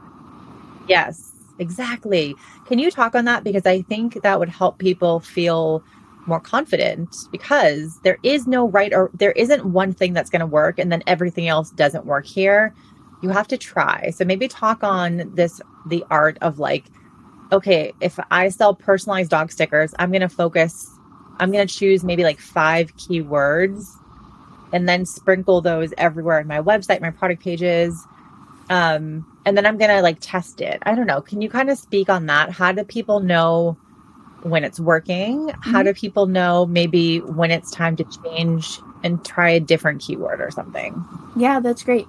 [0.88, 2.36] Yes exactly.
[2.66, 3.44] Can you talk on that?
[3.44, 5.84] Because i think that would help people feel
[6.26, 10.46] more confident because there is no right or there isn't one thing that's going to
[10.46, 12.74] work and then everything else doesn't work here.
[13.22, 14.12] You have to try.
[14.12, 16.86] So maybe talk on this the art of like
[17.52, 20.90] okay, if I sell personalized dog stickers, I'm going to focus
[21.40, 23.88] I'm going to choose maybe like 5 keywords
[24.72, 28.06] and then sprinkle those everywhere in my website, my product pages.
[28.70, 30.82] Um and then I'm going to like test it.
[30.84, 31.20] I don't know.
[31.20, 32.52] Can you kind of speak on that?
[32.52, 33.78] How do people know
[34.44, 35.48] when it's working?
[35.48, 35.72] Mm-hmm.
[35.72, 40.42] How do people know maybe when it's time to change and try a different keyword
[40.42, 41.04] or something?
[41.36, 42.08] Yeah, that's great.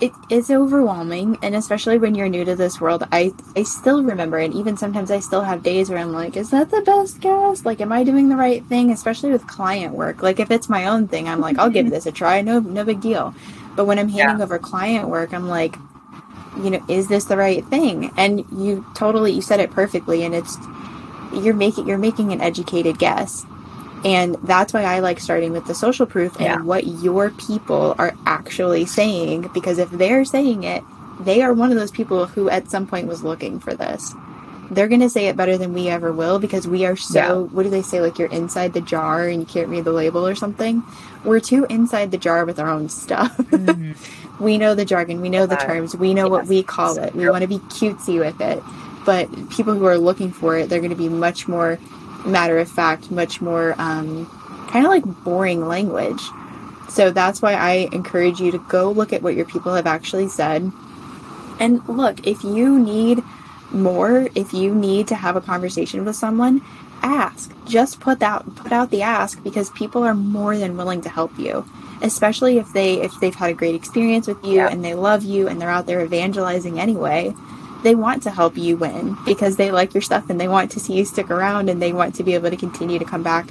[0.00, 4.38] It is overwhelming, and especially when you're new to this world, I I still remember,
[4.38, 7.64] and even sometimes I still have days where I'm like, "Is that the best guess?
[7.64, 10.20] Like, am I doing the right thing?" Especially with client work.
[10.20, 12.40] Like, if it's my own thing, I'm like, "I'll give this a try.
[12.42, 13.32] No, no big deal."
[13.76, 14.44] But when I'm handing yeah.
[14.44, 15.76] over client work, I'm like,
[16.56, 18.10] you know, is this the right thing?
[18.16, 20.56] And you totally you said it perfectly, and it's
[21.34, 23.44] you're making you're making an educated guess
[24.04, 26.60] and that's why I like starting with the social proof and yeah.
[26.60, 30.82] what your people are actually saying because if they're saying it,
[31.20, 34.14] they are one of those people who at some point was looking for this.
[34.70, 37.54] They're going to say it better than we ever will because we are so yeah.
[37.54, 40.26] what do they say like you're inside the jar and you can't read the label
[40.26, 40.82] or something.
[41.24, 43.36] We're too inside the jar with our own stuff.
[43.52, 44.42] Mm-hmm.
[44.42, 46.30] we know the jargon, we know the terms, we know yes.
[46.30, 47.14] what we call it.
[47.14, 48.60] We want to be cutesy with it
[49.04, 51.78] but people who are looking for it, they're going to be much more
[52.24, 54.26] matter of fact, much more um,
[54.70, 56.20] kind of like boring language.
[56.88, 60.28] So that's why I encourage you to go look at what your people have actually
[60.28, 60.70] said.
[61.58, 63.22] And look, if you need
[63.70, 66.60] more, if you need to have a conversation with someone,
[67.02, 67.52] ask.
[67.66, 71.36] Just put that put out the ask because people are more than willing to help
[71.38, 71.64] you.
[72.02, 74.68] Especially if they if they've had a great experience with you yeah.
[74.68, 77.34] and they love you and they're out there evangelizing anyway
[77.82, 80.80] they want to help you win because they like your stuff and they want to
[80.80, 83.48] see you stick around and they want to be able to continue to come back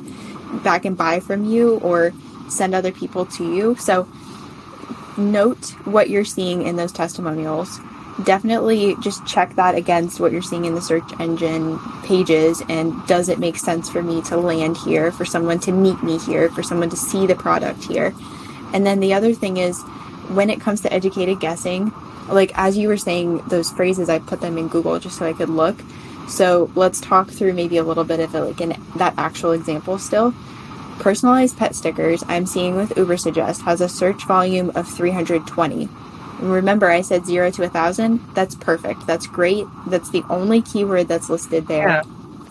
[0.63, 2.13] back and buy from you or
[2.50, 3.76] send other people to you.
[3.76, 4.08] So
[5.17, 7.80] note what you're seeing in those testimonials.
[8.24, 13.30] Definitely just check that against what you're seeing in the search engine pages and does
[13.30, 16.62] it make sense for me to land here, for someone to meet me here, for
[16.62, 18.13] someone to see the product here.
[18.74, 19.82] And then the other thing is
[20.30, 21.91] when it comes to educated guessing,
[22.32, 25.34] like as you were saying those phrases i put them in google just so i
[25.34, 25.78] could look.
[26.28, 30.00] So let's talk through maybe a little bit of it like in that actual example
[30.00, 30.34] still.
[31.00, 35.89] Personalized pet stickers i'm seeing with ubersuggest has a search volume of 320
[36.39, 39.06] remember i said 0 to a 1000 that's perfect.
[39.06, 39.65] That's great.
[39.88, 41.88] That's the only keyword that's listed there.
[41.88, 42.04] Yeah.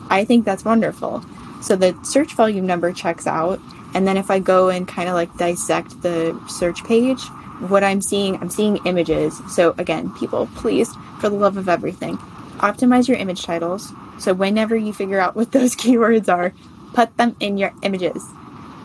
[0.09, 1.25] i think that's wonderful.
[1.63, 3.61] So the search volume number checks out
[3.95, 7.23] and then if i go and kind of like dissect the search page
[7.69, 9.41] what I'm seeing, I'm seeing images.
[9.55, 12.17] So again, people, please, for the love of everything,
[12.59, 13.93] optimize your image titles.
[14.19, 16.53] So whenever you figure out what those keywords are,
[16.95, 18.25] put them in your images.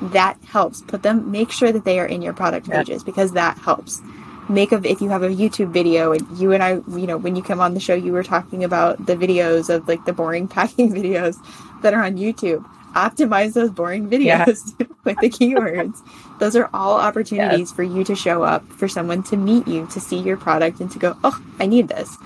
[0.02, 0.82] That helps.
[0.82, 3.06] Put them, make sure that they are in your product pages yeah.
[3.06, 4.02] because that helps.
[4.48, 7.36] Make of if you have a YouTube video and you and I, you know, when
[7.36, 10.48] you come on the show, you were talking about the videos of like the boring
[10.50, 11.38] packing videos
[11.82, 12.64] that are on YouTube
[12.96, 14.88] optimize those boring videos yeah.
[15.04, 15.98] with the keywords.
[16.40, 17.72] Those are all opportunities yes.
[17.72, 20.92] for you to show up, for someone to meet you, to see your product, and
[20.92, 22.18] to go, oh, I need this.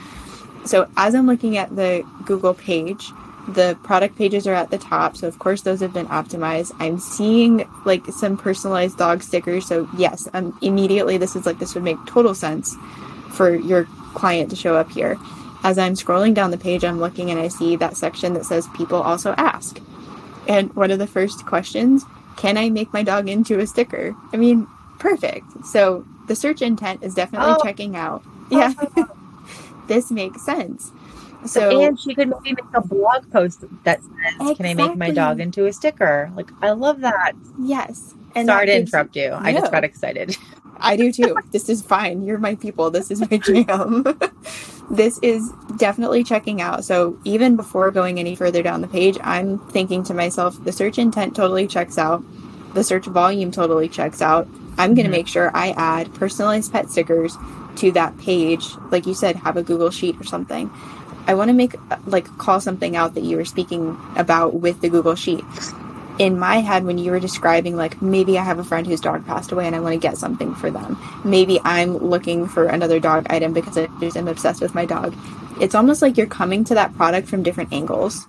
[0.65, 3.11] So as I'm looking at the Google page,
[3.47, 6.71] the product pages are at the top, so of course those have been optimized.
[6.79, 11.73] I'm seeing like some personalized dog stickers, so yes, um, immediately this is like this
[11.73, 12.75] would make total sense
[13.31, 15.17] for your client to show up here.
[15.63, 18.67] As I'm scrolling down the page, I'm looking and I see that section that says
[18.75, 19.79] people also ask.
[20.49, 22.03] And one of the first questions,
[22.35, 24.13] can I make my dog into a sticker?
[24.33, 24.67] I mean,
[24.99, 25.45] perfect.
[25.65, 27.63] So the search intent is definitely Oh.
[27.63, 28.23] checking out.
[28.51, 29.05] Oh yeah.
[29.87, 30.91] this makes sense.
[31.45, 34.97] So So, and she could maybe make a blog post that says, "Can I make
[34.97, 37.33] my dog into a sticker?" Like, I love that.
[37.61, 38.13] yes.
[38.35, 39.31] And Sorry to interrupt you.
[39.33, 40.35] I just got excited.
[40.81, 41.35] I do too.
[41.51, 42.23] this is fine.
[42.23, 42.89] You're my people.
[42.91, 44.03] This is my jam.
[44.89, 46.83] this is definitely checking out.
[46.83, 50.97] So even before going any further down the page, I'm thinking to myself, the search
[50.97, 52.23] intent totally checks out.
[52.73, 54.47] The search volume totally checks out.
[54.77, 55.17] I'm going to Mhm.
[55.17, 57.37] make sure I add personalized pet stickers
[57.77, 58.67] to that page.
[58.91, 60.71] Like you said, have a Google Sheet or something.
[61.27, 61.75] I want to make,
[62.07, 65.43] like, call something out that you were speaking about with the Google Sheet
[66.19, 69.25] in my head when you were describing like maybe I have a friend whose dog
[69.25, 70.99] passed away and I want to get something for them.
[71.23, 75.15] Maybe I'm looking for another dog item because I just am obsessed with my dog.
[75.61, 78.27] It's almost like you're coming to that product from different angles,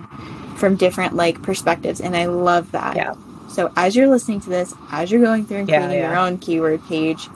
[0.57, 2.96] from different like perspectives, and I love that.
[2.96, 3.14] Yeah.
[3.48, 6.38] So as you're listening to this, as you're going through and Yeah, creating your own
[6.38, 7.29] keyword page,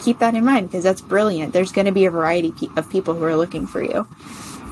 [0.00, 1.52] keep that in mind because that's brilliant.
[1.52, 4.06] There's going to be a variety pe- of people who are looking for you.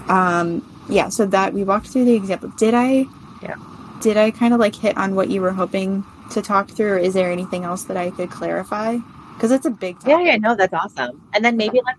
[0.09, 1.09] Um, yeah.
[1.09, 2.51] So that we walked through the example.
[2.57, 3.07] Did I?
[3.43, 3.57] Yeah.
[4.07, 6.99] Did I kind of like hit on what you were hoping to talk through, or
[6.99, 8.99] is there anything else that I could clarify?
[9.35, 10.27] Because it's a big Yeah, topic.
[10.29, 11.21] yeah, no, that's awesome.
[11.35, 11.99] And then maybe let's.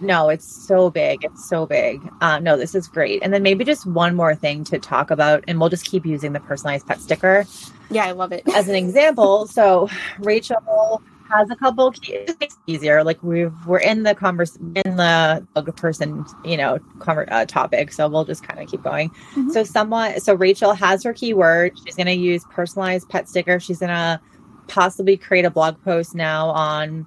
[0.00, 1.24] No, it's so big.
[1.24, 2.00] It's so big.
[2.20, 3.22] Uh, no, this is great.
[3.22, 6.32] And then maybe just one more thing to talk about, and we'll just keep using
[6.32, 7.46] the personalized pet sticker
[7.92, 8.42] Yeah, I love it.
[8.56, 9.46] as an example.
[9.46, 9.88] So
[10.18, 11.90] Rachel has a couple.
[11.92, 13.02] Key, it makes it easier.
[13.04, 17.92] Like we've we're in the converse in the person, you know, conver- uh, topic.
[17.92, 19.10] So we'll just kind of keep going.
[19.34, 19.50] Mhm.
[19.52, 21.78] So someone, so Rachel has her keyword.
[21.84, 23.58] She's going to use personalized pet sticker.
[23.60, 24.20] She's going to
[24.68, 27.06] possibly create a blog post now on.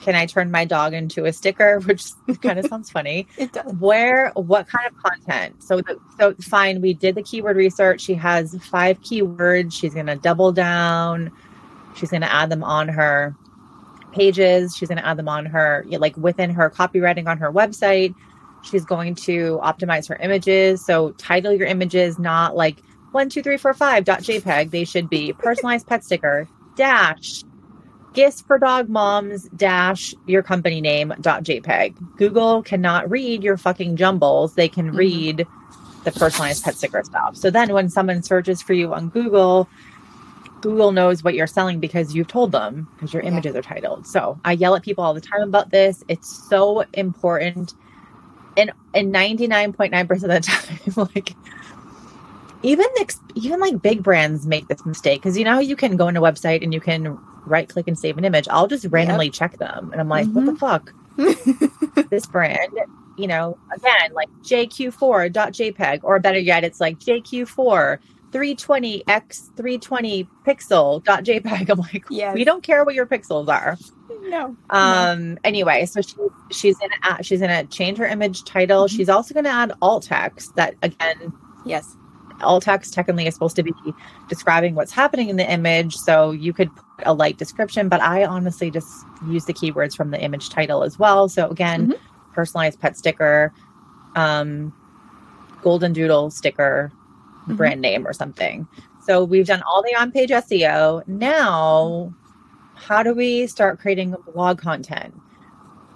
[0.00, 1.78] Can I turn my dog into a sticker?
[1.84, 2.04] Which
[2.42, 3.72] kind of sounds funny It does.
[3.78, 8.12] where what kind of content so the, so fine we did the keyword research she
[8.14, 11.30] has five keywords she's going to double down
[11.96, 13.34] she's going to add them on her
[14.14, 14.74] pages.
[14.76, 18.14] She's going to add them on her like within her copywriting on her website.
[18.62, 20.84] She's going to optimize her images.
[20.84, 22.78] So title your images not like
[23.12, 24.70] one two three four five dot jpeg.
[24.70, 27.42] They should be personalized pet sticker dash
[28.14, 31.94] gifts for dog moms dash your company name dot jpeg.
[32.16, 34.54] Google cannot read your fucking jumbles.
[34.54, 34.96] They can Mhm.
[34.96, 35.46] read
[36.04, 37.36] the personalized pet sticker stuff.
[37.36, 39.68] So then when someone searches for you on google
[40.64, 43.28] google knows what you're selling because you've told them because your Yeah.
[43.32, 44.06] images are titled.
[44.06, 46.02] So i yell at people all the time about this.
[46.08, 47.74] It's so important.
[48.56, 50.40] And and 99.9% of the
[50.96, 51.34] time like
[52.62, 52.86] even
[53.34, 56.22] even like big brands make this mistake because you know you can go on a
[56.22, 58.48] website and you can right click and save an image?
[58.48, 60.66] I'll just randomly check them and i'm like what the mm-hmm.
[60.66, 62.08] fuck?
[62.10, 62.72] This brand
[63.18, 67.98] you know again like jq4.jpg, or better yet it's like jq4
[68.34, 72.34] 320x320 pixel.jpeg i'm like Yes.
[72.34, 73.76] we don't care what your pixels are
[74.26, 74.56] no.
[74.70, 75.38] um.
[75.44, 76.14] Anyway, so she
[76.50, 78.84] she's gonna add, she's gonna change her image title.
[78.84, 78.90] Mhm.
[78.96, 80.54] She's also gonna add alt text.
[80.56, 81.30] That again,
[81.66, 81.94] Yes.
[82.40, 83.72] alt text technically is supposed to be
[84.30, 85.94] describing what's happening in the image.
[85.96, 88.88] So you could put a light description, but I honestly just
[89.28, 91.28] use the keywords from the image title as well.
[91.28, 91.94] So again,
[92.32, 93.52] personalized pet sticker,
[94.16, 94.72] um,
[95.62, 96.90] golden doodle sticker,
[97.48, 97.56] Mhm.
[97.56, 98.66] brand name or something.
[99.04, 101.06] So we've done all the on-page SEO.
[101.06, 102.12] Now,
[102.74, 105.14] how do we start creating blog content?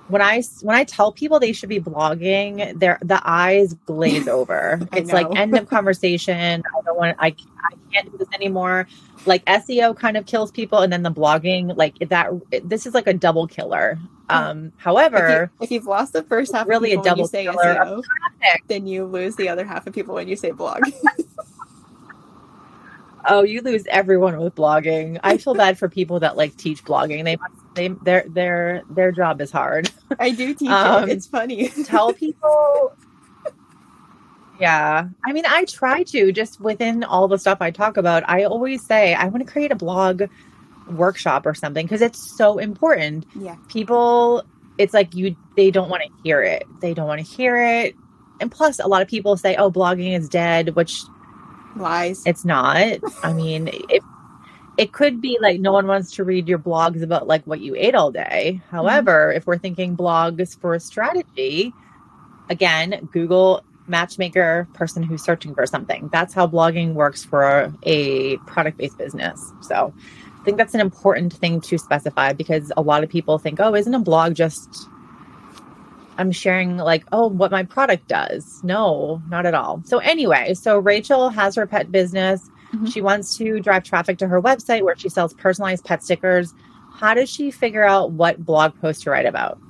[0.09, 4.81] When I when I tell people they should be blogging, their the eyes glaze over.
[4.93, 6.63] It's like end of conversation.
[6.67, 7.17] I don't want.
[7.19, 8.87] I I can't do this anymore.
[9.27, 12.31] Like SEO kind of kills people, and then the blogging like that.
[12.65, 13.99] This is like a double killer.
[14.31, 17.45] Um, If, however, you, if you've lost the first half Really a of people when
[17.47, 18.03] you double killer SEO,
[18.69, 20.83] then you lose the other half of people when you say blog.
[23.27, 25.19] Oh, you lose everyone with blogging.
[25.23, 27.25] I feel bad for people that like teach blogging.
[27.25, 29.91] They must they their their their job is hard.
[30.19, 31.13] I do teach Um, it.
[31.13, 31.69] It's funny.
[31.85, 32.93] Tell people
[34.61, 35.09] Yeah.
[35.25, 38.85] I mean, I try to just within all the stuff I talk about, I always
[38.85, 40.23] say I want to create a blog
[40.91, 43.27] workshop or something because it's so important.
[43.35, 43.57] yeah.
[43.69, 44.43] People
[44.79, 46.65] it's like you they don't want to hear it.
[46.81, 47.95] They don't want to hear it.
[48.41, 51.03] And plus a lot of people say, "Oh, blogging is dead," which
[51.79, 52.23] Lies.
[52.27, 52.99] It's not.
[53.23, 54.03] I mean, it
[54.77, 57.75] it could be like no one wants to read your blogs about like what you
[57.77, 58.61] ate all day.
[58.71, 59.37] However, mm-hmm.
[59.37, 61.73] if we're thinking blogs for a strategy,
[62.49, 66.09] again, Google matchmaker, person who's searching for something.
[66.13, 69.53] That's how blogging works for a product based business.
[69.63, 69.93] So
[70.41, 73.75] I think that's an important thing to specify because a lot of people think, oh,
[73.75, 74.89] isn't a blog just
[76.19, 78.63] I'm sharing like, oh, what my product does.
[78.65, 79.83] No, not at all.
[79.87, 82.51] So anyway, so Rachel has her pet business.
[82.73, 82.87] Mm-hmm.
[82.87, 86.53] She wants to drive traffic to her website where she sells personalized pet stickers.
[86.93, 89.61] How does she figure out what blog post to write about?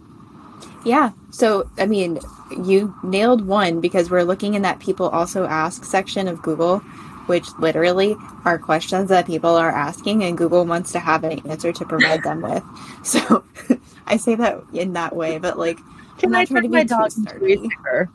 [0.87, 1.11] Yeah.
[1.31, 2.19] So, I mean,
[2.65, 6.79] you nailed one because we're looking in that people also ask section of Google,
[7.27, 11.73] which literally are questions that people are asking, and Google wants to have an answer
[11.73, 12.65] to provide them with.
[13.05, 13.45] So,
[14.07, 15.79] I say that in that way, but like,
[16.19, 18.11] can I turn my dog into a sticker?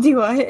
[0.00, 0.48] Do what?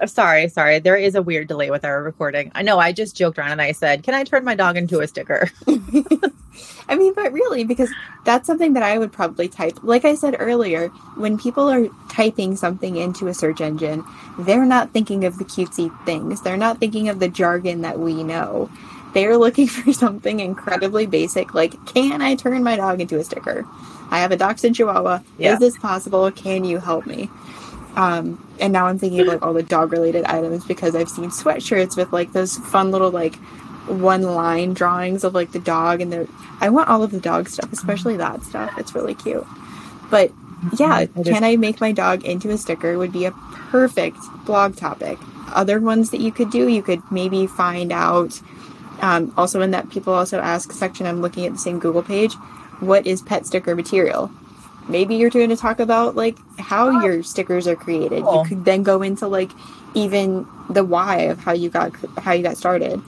[0.00, 0.78] Uh, sorry, sorry.
[0.78, 2.50] There is a weird delay with our recording.
[2.54, 2.78] I know.
[2.78, 5.50] I just joked around and I said, "Can I turn my dog into a sticker?"
[6.88, 7.90] I mean, but really, because
[8.24, 9.78] that's something that I would probably type.
[9.82, 14.04] Like I said earlier, when people are typing something into a search engine,
[14.38, 16.42] they're not thinking of the cutesy things.
[16.42, 18.70] They're not thinking of the jargon that we know.
[19.14, 23.64] They're looking for something incredibly basic, like, "Can I turn my dog into a sticker?"
[24.16, 25.20] I have a dachshund chihuahua.
[25.36, 25.52] Yeah.
[25.52, 26.30] Is this possible?
[26.32, 27.28] Can you help me?
[27.96, 31.28] Um, and now I'm thinking of like all the dog related items because I've seen
[31.28, 33.36] sweatshirts with like those fun little like
[33.86, 36.28] one line drawings of like the dog and the
[36.62, 38.72] I want all of the dog stuff, especially that stuff.
[38.78, 39.46] It's really cute.
[40.10, 40.32] But
[40.78, 43.32] yeah, can I make my dog into a sticker would be a
[43.70, 45.18] perfect blog topic.
[45.48, 48.40] Other ones that you could do, you could maybe find out
[49.02, 52.34] um, also in that people also ask section, I'm looking at the same Google page
[52.80, 54.30] what is pet sticker material.
[54.88, 58.22] Maybe you're going to talk about like how your stickers are created.
[58.22, 58.42] Cool.
[58.42, 59.50] You could then go into like
[59.94, 62.98] even the why of how you got how you got started.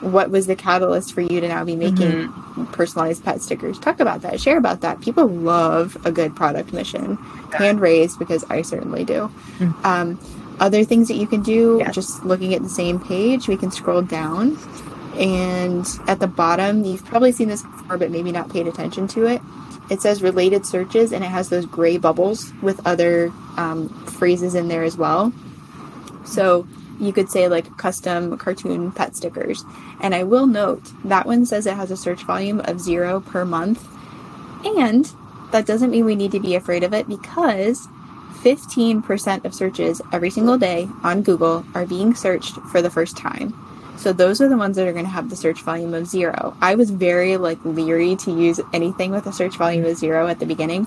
[0.00, 2.64] What was the catalyst for you to now be making mm-hmm.
[2.66, 3.78] personalized pet stickers?
[3.78, 4.40] Talk about that.
[4.40, 5.00] Share about that.
[5.00, 7.16] People love a good product mission.
[7.52, 9.30] Hand raised because I certainly do.
[9.58, 9.86] Mm-hmm.
[9.86, 10.20] Um,
[10.60, 11.94] other things that you can do, yes.
[11.94, 14.56] just looking at the same page, we can scroll down
[15.18, 19.26] and at the bottom, you've probably seen this before, but maybe not paid attention to
[19.26, 19.42] it.
[19.90, 24.68] It says related searches, and it has those gray bubbles with other um, phrases in
[24.68, 25.32] there as well.
[26.24, 26.68] So
[27.00, 29.64] you could say like custom cartoon pet stickers.
[30.00, 33.44] And I will note that one says it has a search volume of zero per
[33.44, 33.88] month.
[34.64, 35.10] And
[35.52, 37.88] that doesn't mean we need to be afraid of it because
[38.42, 43.54] 15% of searches every single day on Google are being searched for the first time.
[43.98, 46.56] So those are the ones that are going to have the search volume of zero.
[46.60, 50.38] I was very like leery to use anything with a search volume of zero at
[50.38, 50.86] the beginning.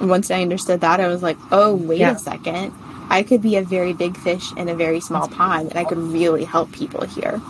[0.00, 2.12] And once I understood that, I was like, oh, wait yeah.
[2.12, 2.72] a second.
[3.10, 5.98] I could be a very big fish in a very small pond and I could
[5.98, 7.42] really help people here.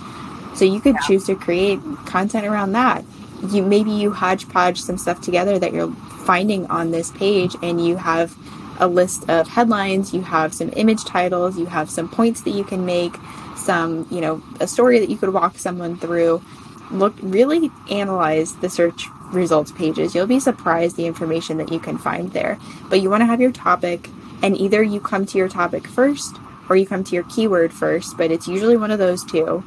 [0.54, 1.06] So you could yeah.
[1.06, 3.04] choose to create content around that.
[3.50, 5.92] You maybe you hodgepodge some stuff together that you're
[6.24, 8.36] finding on this page and you have
[8.80, 12.64] a list of headlines, you have some image titles, you have some points that you
[12.64, 13.14] can make,
[13.56, 16.42] some, you know, a story that you could walk someone through.
[16.90, 20.14] Look, really analyze the search results pages.
[20.14, 22.58] You'll be surprised the information that you can find there.
[22.88, 24.08] But you want to have your topic,
[24.42, 26.36] and either you come to your topic first
[26.68, 29.64] or you come to your keyword first, but it's usually one of those two.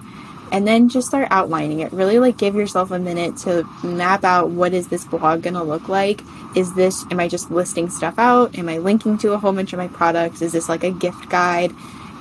[0.51, 1.91] And then just start outlining it.
[1.91, 5.63] Really like give yourself a minute to map out what is this blog going to
[5.63, 6.21] look like?
[6.55, 8.57] Is this am I just listing stuff out?
[8.57, 10.41] Am I linking to a whole bunch of my products?
[10.41, 11.73] Is this like a gift guide?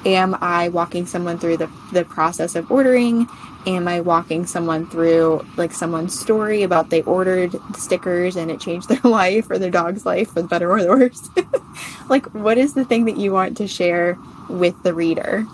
[0.05, 3.27] Am I walking someone through the, the process of ordering?
[3.67, 8.89] Am I walking someone through like someone's story about they ordered stickers and it changed
[8.91, 11.29] their life or their dog's life for the better or the worse?
[12.09, 14.17] like, what is the thing that you want to share
[14.49, 15.45] with the reader?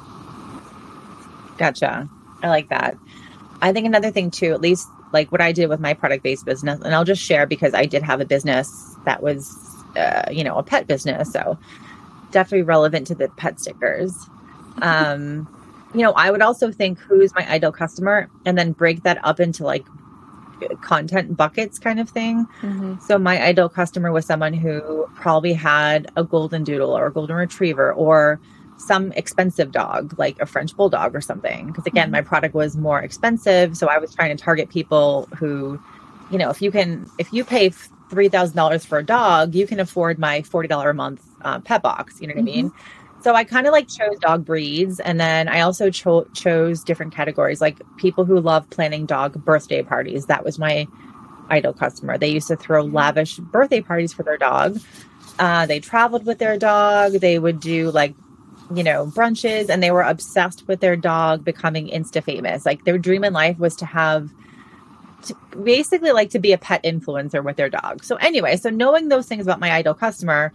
[1.56, 2.08] Gotcha.
[2.42, 2.98] I like that.
[3.60, 6.44] I think another thing too, at least like what I did with my product based
[6.44, 9.56] business, and I'll just share because I did have a business that was,
[9.96, 11.32] uh, you know, a pet business.
[11.32, 11.58] So
[12.32, 14.14] definitely relevant to the pet stickers.
[14.80, 15.48] Um,
[15.94, 19.40] you know, I would also think who's my ideal customer and then break that up
[19.40, 19.84] into like
[20.80, 22.46] content buckets kind of thing.
[22.60, 22.94] Mm-hmm.
[23.00, 27.36] So my ideal customer was someone who probably had a golden doodle or a golden
[27.36, 28.40] retriever or
[28.78, 31.66] some expensive dog like a French bulldog or something.
[31.66, 32.12] Because again, mm-hmm.
[32.12, 35.80] my product was more expensive, so I was trying to target people who,
[36.30, 37.70] you know, if you can, if you pay
[38.12, 41.58] three thousand dollars for a dog, you can afford my forty dollar a month uh,
[41.60, 42.20] pet box.
[42.20, 42.58] You know what mm-hmm.
[42.58, 42.72] I mean?
[43.22, 45.00] So I kind of like chose dog breeds.
[45.00, 49.82] And then I also cho- chose different categories, like people who love planning dog birthday
[49.82, 50.26] parties.
[50.26, 50.86] That was my
[51.50, 52.18] ideal customer.
[52.18, 54.78] They used to throw lavish birthday parties for their dog.
[55.38, 57.12] Uh, they traveled with their dog.
[57.12, 58.14] They would do like,
[58.74, 62.66] you know, brunches and they were obsessed with their dog becoming insta famous.
[62.66, 64.30] Like their dream in life was to have
[65.24, 68.04] to basically like to be a pet influencer with their dog.
[68.04, 70.52] So anyway, so knowing those things about my ideal customer,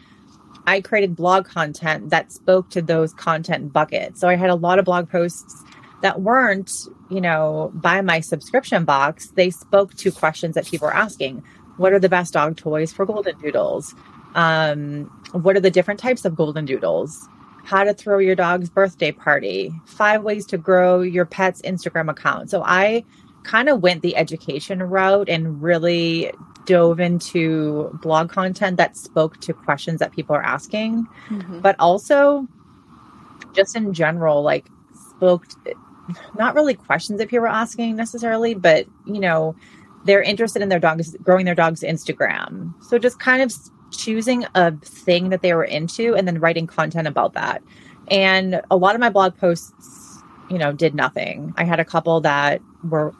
[0.65, 4.19] I created blog content that spoke to those content buckets.
[4.19, 5.63] So I had a lot of blog posts
[6.01, 6.71] that weren't,
[7.09, 9.29] you know, by my subscription box.
[9.29, 11.43] They spoke to questions that people were asking.
[11.77, 13.95] What are the best dog toys for golden doodles?
[14.35, 17.27] Um, what are the different types of golden doodles?
[17.63, 19.71] How to throw your dog's birthday party?
[19.85, 22.49] Five ways to grow your pet's Instagram account.
[22.49, 23.03] So I
[23.47, 26.31] kind of went the education route and really
[26.65, 31.61] dove into blog content that spoke to questions that people are asking, mm-hmm.
[31.61, 32.45] but also
[33.53, 34.67] just in general, like
[35.15, 35.73] spoke to,
[36.37, 39.55] not really questions that people are asking necessarily, but you know,
[40.03, 42.73] they're interested in their dogs growing their dog's Instagram.
[42.83, 43.53] So just kind of
[43.91, 47.63] choosing a thing that they were into and then writing content about that.
[48.09, 51.53] And a lot of my blog posts, you know, did nothing.
[51.57, 53.13] I had a couple that were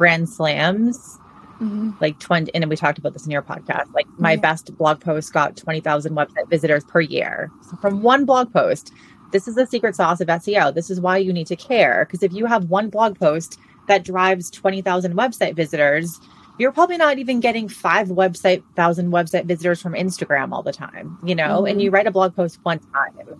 [0.00, 1.20] grand slams
[1.60, 1.90] Mm-hmm.
[2.00, 3.92] Like 20, and we talked about this in your podcast.
[3.92, 4.40] Like my yeah.
[4.40, 7.50] best blog post got 20,000 website visitors per year.
[7.68, 8.92] So from one blog post,
[9.32, 10.74] this is the secret sauce of SEO.
[10.74, 12.06] This is why you need to care.
[12.06, 16.18] Because if you have one blog post that drives 20,000 website visitors,
[16.58, 21.18] you're probably not even getting five website thousand website visitors from Instagram all the time,
[21.22, 21.66] you know, mm-hmm.
[21.66, 23.38] and you write a blog post one time.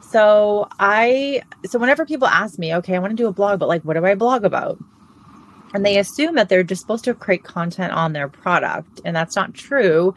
[0.00, 3.68] So I, so whenever people ask me, okay, I want to do a blog, but
[3.68, 4.78] like, what do I blog about?
[5.74, 9.00] And they assume that they're just supposed to create content on their product.
[9.04, 10.14] And that's not true.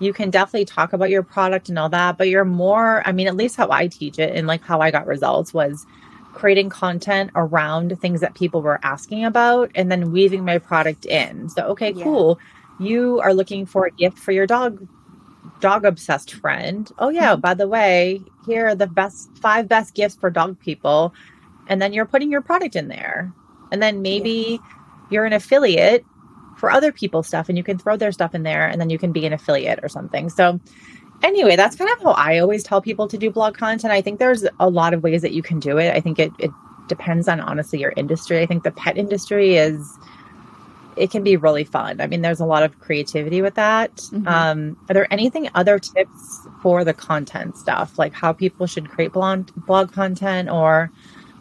[0.00, 3.28] You can definitely talk about your product and all that but you're more i mean
[3.28, 5.86] at least how i teach it and like how i got results was
[6.34, 11.48] creating content around things that people were asking about and then weaving my product in.
[11.48, 12.02] So okay yeah.
[12.02, 12.38] cool.
[12.78, 14.86] You are looking for a gift for your dog
[15.60, 16.90] dog obsessed friend.
[16.98, 17.40] Oh yeah mm-hmm.
[17.40, 21.14] by the way here are the best five best gifts for dog people.
[21.68, 23.32] And then you're putting your product in there.
[23.70, 24.70] And then maybe yeah
[25.10, 26.04] you're an affiliate
[26.56, 28.98] for other people's stuff and you can throw their stuff in there and then you
[28.98, 30.30] can be an affiliate or something.
[30.30, 30.60] So
[31.22, 33.92] anyway, that's kind of how I always tell people to do blog content.
[33.92, 35.94] I think there's a lot of ways that you can do it.
[35.94, 36.50] I think it, it
[36.88, 38.40] depends on honestly your industry.
[38.40, 39.98] I think the pet industry is
[40.96, 42.00] it can be really fun.
[42.00, 43.94] I mean, there's a lot of creativity with that.
[43.96, 44.28] Mm-hmm.
[44.28, 49.12] Um, are there anything other tips for the content stuff, like how people should create
[49.12, 50.90] blog blog content or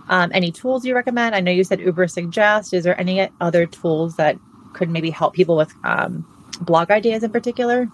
[0.10, 1.36] um, any tools you recommend?
[1.36, 2.74] I know you said Ubersuggest.
[2.74, 4.38] Is there any other tools that
[4.74, 6.26] could maybe help people with um,
[6.62, 7.90] blog ideas in particular?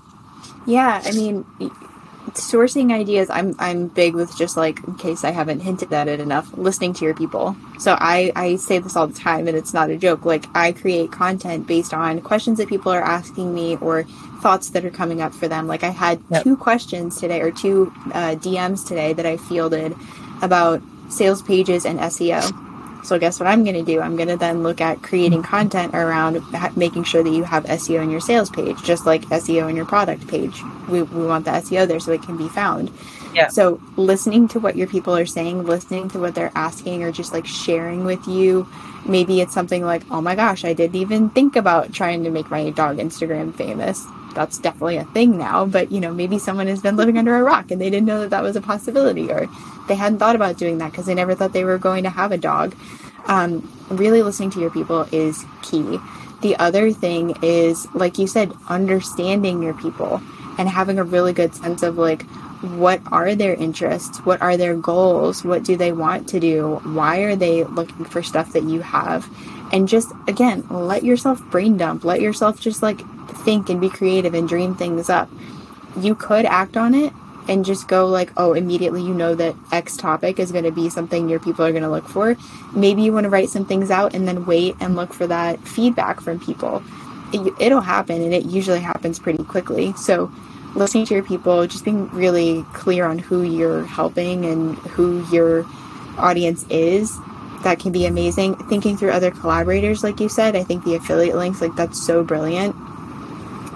[0.66, 1.46] Yeah, I mean,
[2.32, 3.30] sourcing ideas.
[3.30, 6.94] I'm I'm big with just like in case I haven't hinted at it enough, listening
[6.96, 7.56] to your people.
[7.80, 10.26] So I I say this all the time, and it's not a joke.
[10.26, 14.04] Like I create content based on questions that people are asking me or
[14.42, 15.68] thoughts that are coming up for them.
[15.68, 16.44] Like I had yep.
[16.44, 19.96] two questions today or two uh, DMs today that I fielded
[20.42, 23.06] about sales pages and SEO.
[23.06, 24.02] So guess what I'm going to do?
[24.02, 26.44] I'm going to then look at creating content around
[26.76, 29.86] making sure that you have SEO in your sales page, just like SEO in your
[29.86, 30.62] product page.
[30.90, 32.92] We, we want the SEO there so it can be found.
[33.34, 33.48] Yeah.
[33.48, 37.32] So listening to what your people are saying, listening to what they're asking, or just
[37.32, 38.68] like sharing with you.
[39.06, 42.50] Maybe it's something like, oh my gosh, I didn't even think about trying to make
[42.52, 44.06] my dog Instagram famous
[44.40, 47.44] that's definitely a thing now, but you know, maybe someone has been living under a
[47.44, 49.50] rock and they didn't know that that was a possibility or
[49.90, 52.32] they hadn't thought about doing that because they never thought they were going to have
[52.32, 52.74] a dog.
[53.26, 56.00] Um, really listening to your people is key.
[56.42, 60.22] The other thing is, like you said, understanding your people
[60.58, 62.24] and having a really good sense of like,
[62.62, 64.20] what are their interests?
[64.20, 65.44] What are their goals?
[65.44, 66.80] What do they want to do?
[66.86, 69.28] Why are they looking for stuff that you have?
[69.72, 72.04] And just, again, let yourself brain dump.
[72.04, 73.02] Let yourself just like
[73.44, 75.30] think and be creative and dream things up.
[75.98, 77.14] You could act on it
[77.48, 80.90] and just go like, oh, immediately you know that X topic is going to be
[80.90, 82.38] something your people are going to look for.
[82.74, 85.60] Maybe you want to write some things out and then wait and look for that
[85.68, 86.84] feedback from people.
[87.34, 89.94] It, will happen and it usually happens pretty quickly.
[89.94, 90.32] So,
[90.76, 95.66] listening to your people, just being really clear on who you're helping and who your
[96.18, 97.18] audience is
[97.64, 98.56] that can be amazing.
[98.68, 102.24] Thinking through other collaborators, like you said, I think the affiliate links, like that's so
[102.24, 102.76] brilliant.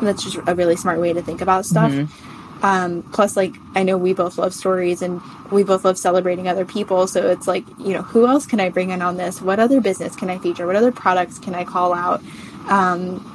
[0.02, 1.92] That's just a really smart way to think about stuff.
[1.92, 2.66] Mm-hmm.
[2.66, 5.22] Um, plus, like, I know we both love stories and
[5.52, 7.08] we both love celebrating other people.
[7.08, 9.42] So it's like, you know, who else can I bring in on this?
[9.42, 10.66] What other business can I feature?
[10.66, 12.24] What other products can I call out?
[12.68, 13.30] Um,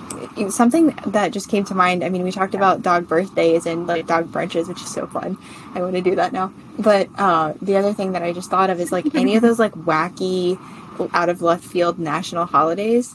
[0.50, 2.02] something that just came to mind.
[2.02, 5.36] I mean, we talked about dog birthdays and like dog brunches, which is so fun.
[5.74, 6.52] I want to do that now.
[6.78, 9.58] But uh, the other thing that I just thought of is like any of those
[9.58, 10.58] like wacky,
[11.12, 13.14] out of left field national holidays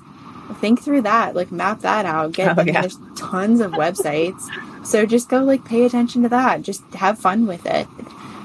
[0.54, 2.82] think through that like map that out get oh, yeah.
[2.82, 4.50] there's tons of websites
[4.86, 7.88] so just go like pay attention to that just have fun with it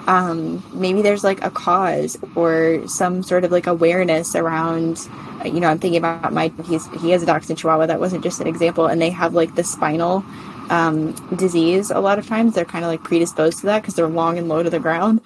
[0.08, 5.08] um, maybe there's like a cause or some sort of like awareness around
[5.44, 8.40] you know i'm thinking about my he's he has a dachshund chihuahua that wasn't just
[8.40, 10.24] an example and they have like the spinal
[10.70, 11.90] um, disease.
[11.90, 14.48] A lot of times they're kind of like predisposed to that because they're long and
[14.48, 15.20] low to the ground.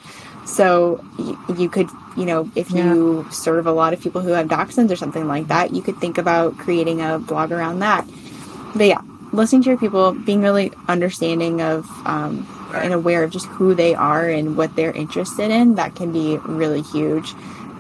[0.45, 4.49] So y- you could, you know, if you serve a lot of people who have
[4.49, 8.09] dachshunds or something like that, you could think about creating a blog around that.
[8.75, 9.01] But yeah,
[9.33, 13.95] listening to your people, being really understanding of um, and aware of just who they
[13.95, 17.35] are and what they're interested in, that can be really huge.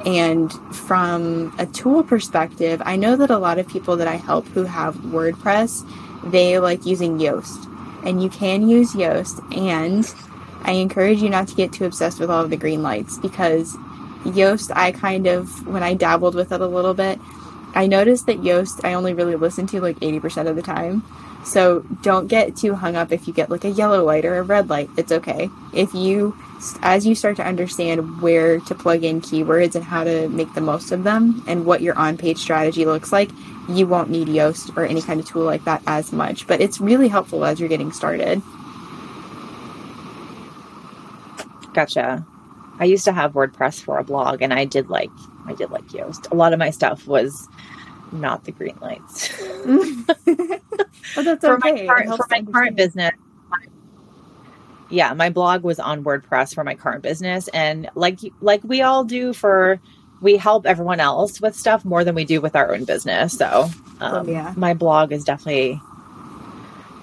[0.04, 4.46] And from a tool perspective, I know that a lot of people that I help
[4.48, 5.88] who have WordPress,
[6.30, 7.68] they like using Yoast.
[8.04, 9.40] And you can use Yoast.
[9.56, 10.12] And
[10.62, 13.76] I encourage you not to get too obsessed with all of the green lights because
[14.24, 17.20] Yoast, I kind of, when I dabbled with it a little bit,
[17.74, 21.02] I noticed that Yoast, I only really listen to like 80% of the time.
[21.44, 24.42] So don't get too hung up if you get like a yellow light or a
[24.42, 24.88] red light.
[24.96, 25.50] It's okay.
[25.74, 26.36] If you,
[26.82, 30.60] as you start to understand where to plug in keywords and how to make the
[30.60, 33.30] most of them and what your on page strategy looks like,
[33.68, 36.46] you won't need Yoast or any kind of tool like that as much.
[36.46, 38.40] But it's really helpful as you're getting started.
[41.74, 42.24] Gotcha.
[42.78, 45.10] I used to have WordPress for a blog and I did like
[45.46, 46.30] I did like Yoast.
[46.30, 47.48] A lot of my stuff was
[48.12, 49.32] not the green lights.
[51.16, 51.86] Well, that's for okay.
[51.86, 53.12] my current, for my current business.
[54.88, 59.04] Yeah, my blog was on WordPress for my current business, and like like we all
[59.04, 59.80] do for
[60.20, 63.36] we help everyone else with stuff more than we do with our own business.
[63.36, 63.68] So,
[64.00, 64.54] um, Oh, yeah.
[64.56, 65.80] my blog is definitely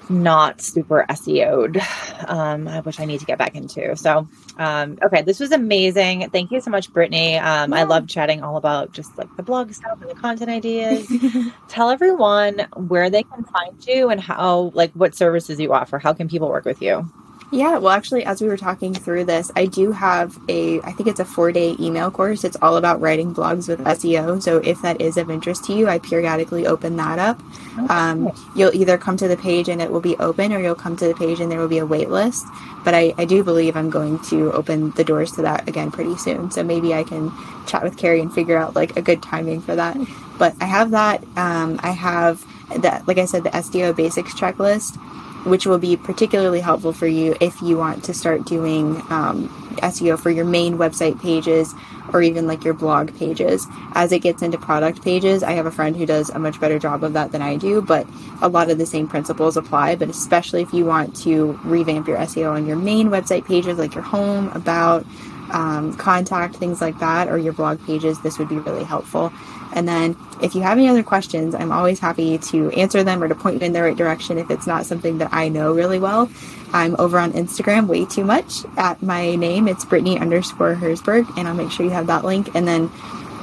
[0.09, 1.79] not super SEO'd,
[2.27, 3.95] um, which I need to get back into.
[3.95, 6.29] So, um, okay, this was amazing.
[6.31, 7.37] Thank you so much, Brittany.
[7.37, 7.85] Um, I Yeah.
[7.85, 11.07] love chatting all about just like the blog stuff and the content ideas.
[11.67, 15.99] Tell everyone where they can find you and how, like, what services you offer.
[15.99, 17.09] How can people work with you?
[17.51, 21.09] Yeah, well, actually, as we were talking through this, I do have a, I think
[21.09, 22.43] it's a four day email course.
[22.43, 24.41] It's all about writing blogs with SEO.
[24.41, 27.41] So if that is of interest to you, I periodically open that up.
[27.89, 30.95] Um, you'll either come to the page and it will be open, or you'll come
[30.97, 32.45] to the page and there will be a wait list.
[32.85, 36.17] But I, I do believe I'm going to open the doors to that again pretty
[36.17, 36.51] soon.
[36.51, 37.31] So maybe I can
[37.65, 39.97] chat with Kerrie and figure out like a good timing for that.
[40.37, 41.23] But I have that.
[41.35, 42.45] Um, I have
[42.77, 44.99] that, like I said, the SEO basics checklist
[45.45, 50.19] which will be particularly helpful for you if you want to start doing um, SEO
[50.19, 51.73] for your main website pages
[52.13, 53.67] or even like your blog pages.
[53.93, 56.79] As it gets into product pages, I have a friend who does a much better
[56.79, 58.07] job of that than I do, but
[58.41, 59.95] a lot of the same principles apply.
[59.95, 63.93] But especially if you want to revamp your SEO on your main website pages, like
[63.93, 65.05] your home, about,
[65.51, 69.31] um, contact, things like that, or your blog pages, this would be really helpful.
[69.73, 73.27] And then if you have any other questions, I'm always happy to answer them or
[73.27, 75.99] to point you in the right direction if it's not something that I know really
[75.99, 76.29] well.
[76.73, 79.67] I'm over on Instagram way too much at my name.
[79.67, 82.55] It's Brittany underscore Herzberg, and I'll make sure you have that link.
[82.55, 82.91] And then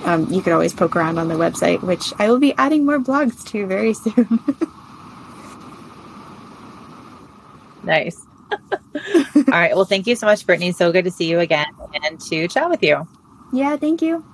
[0.05, 2.99] um, you could always poke around on the website, which I will be adding more
[2.99, 4.41] blogs to very soon.
[7.83, 8.27] Nice.
[8.53, 8.63] All
[9.47, 9.75] right.
[9.75, 10.73] Well, thank you so much, Brittany.
[10.73, 11.67] So good to see you again
[12.03, 13.07] and to chat with you.
[13.53, 14.25] yeah, thank you.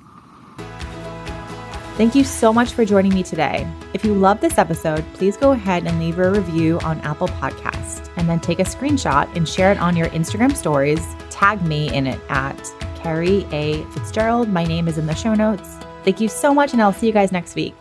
[1.96, 3.70] Thank you so much for joining me today.
[3.92, 8.10] If you love this episode, please go ahead and leave a review on Apple Podcast
[8.16, 11.06] and then take a screenshot and share it on your Instagram stories.
[11.28, 12.58] Tag me in it at
[12.96, 13.84] Kerrie A.
[13.92, 14.48] Fitzgerald.
[14.48, 15.68] My name is in the show notes.
[16.02, 17.74] Thank you so much, and I'll see you guys next week.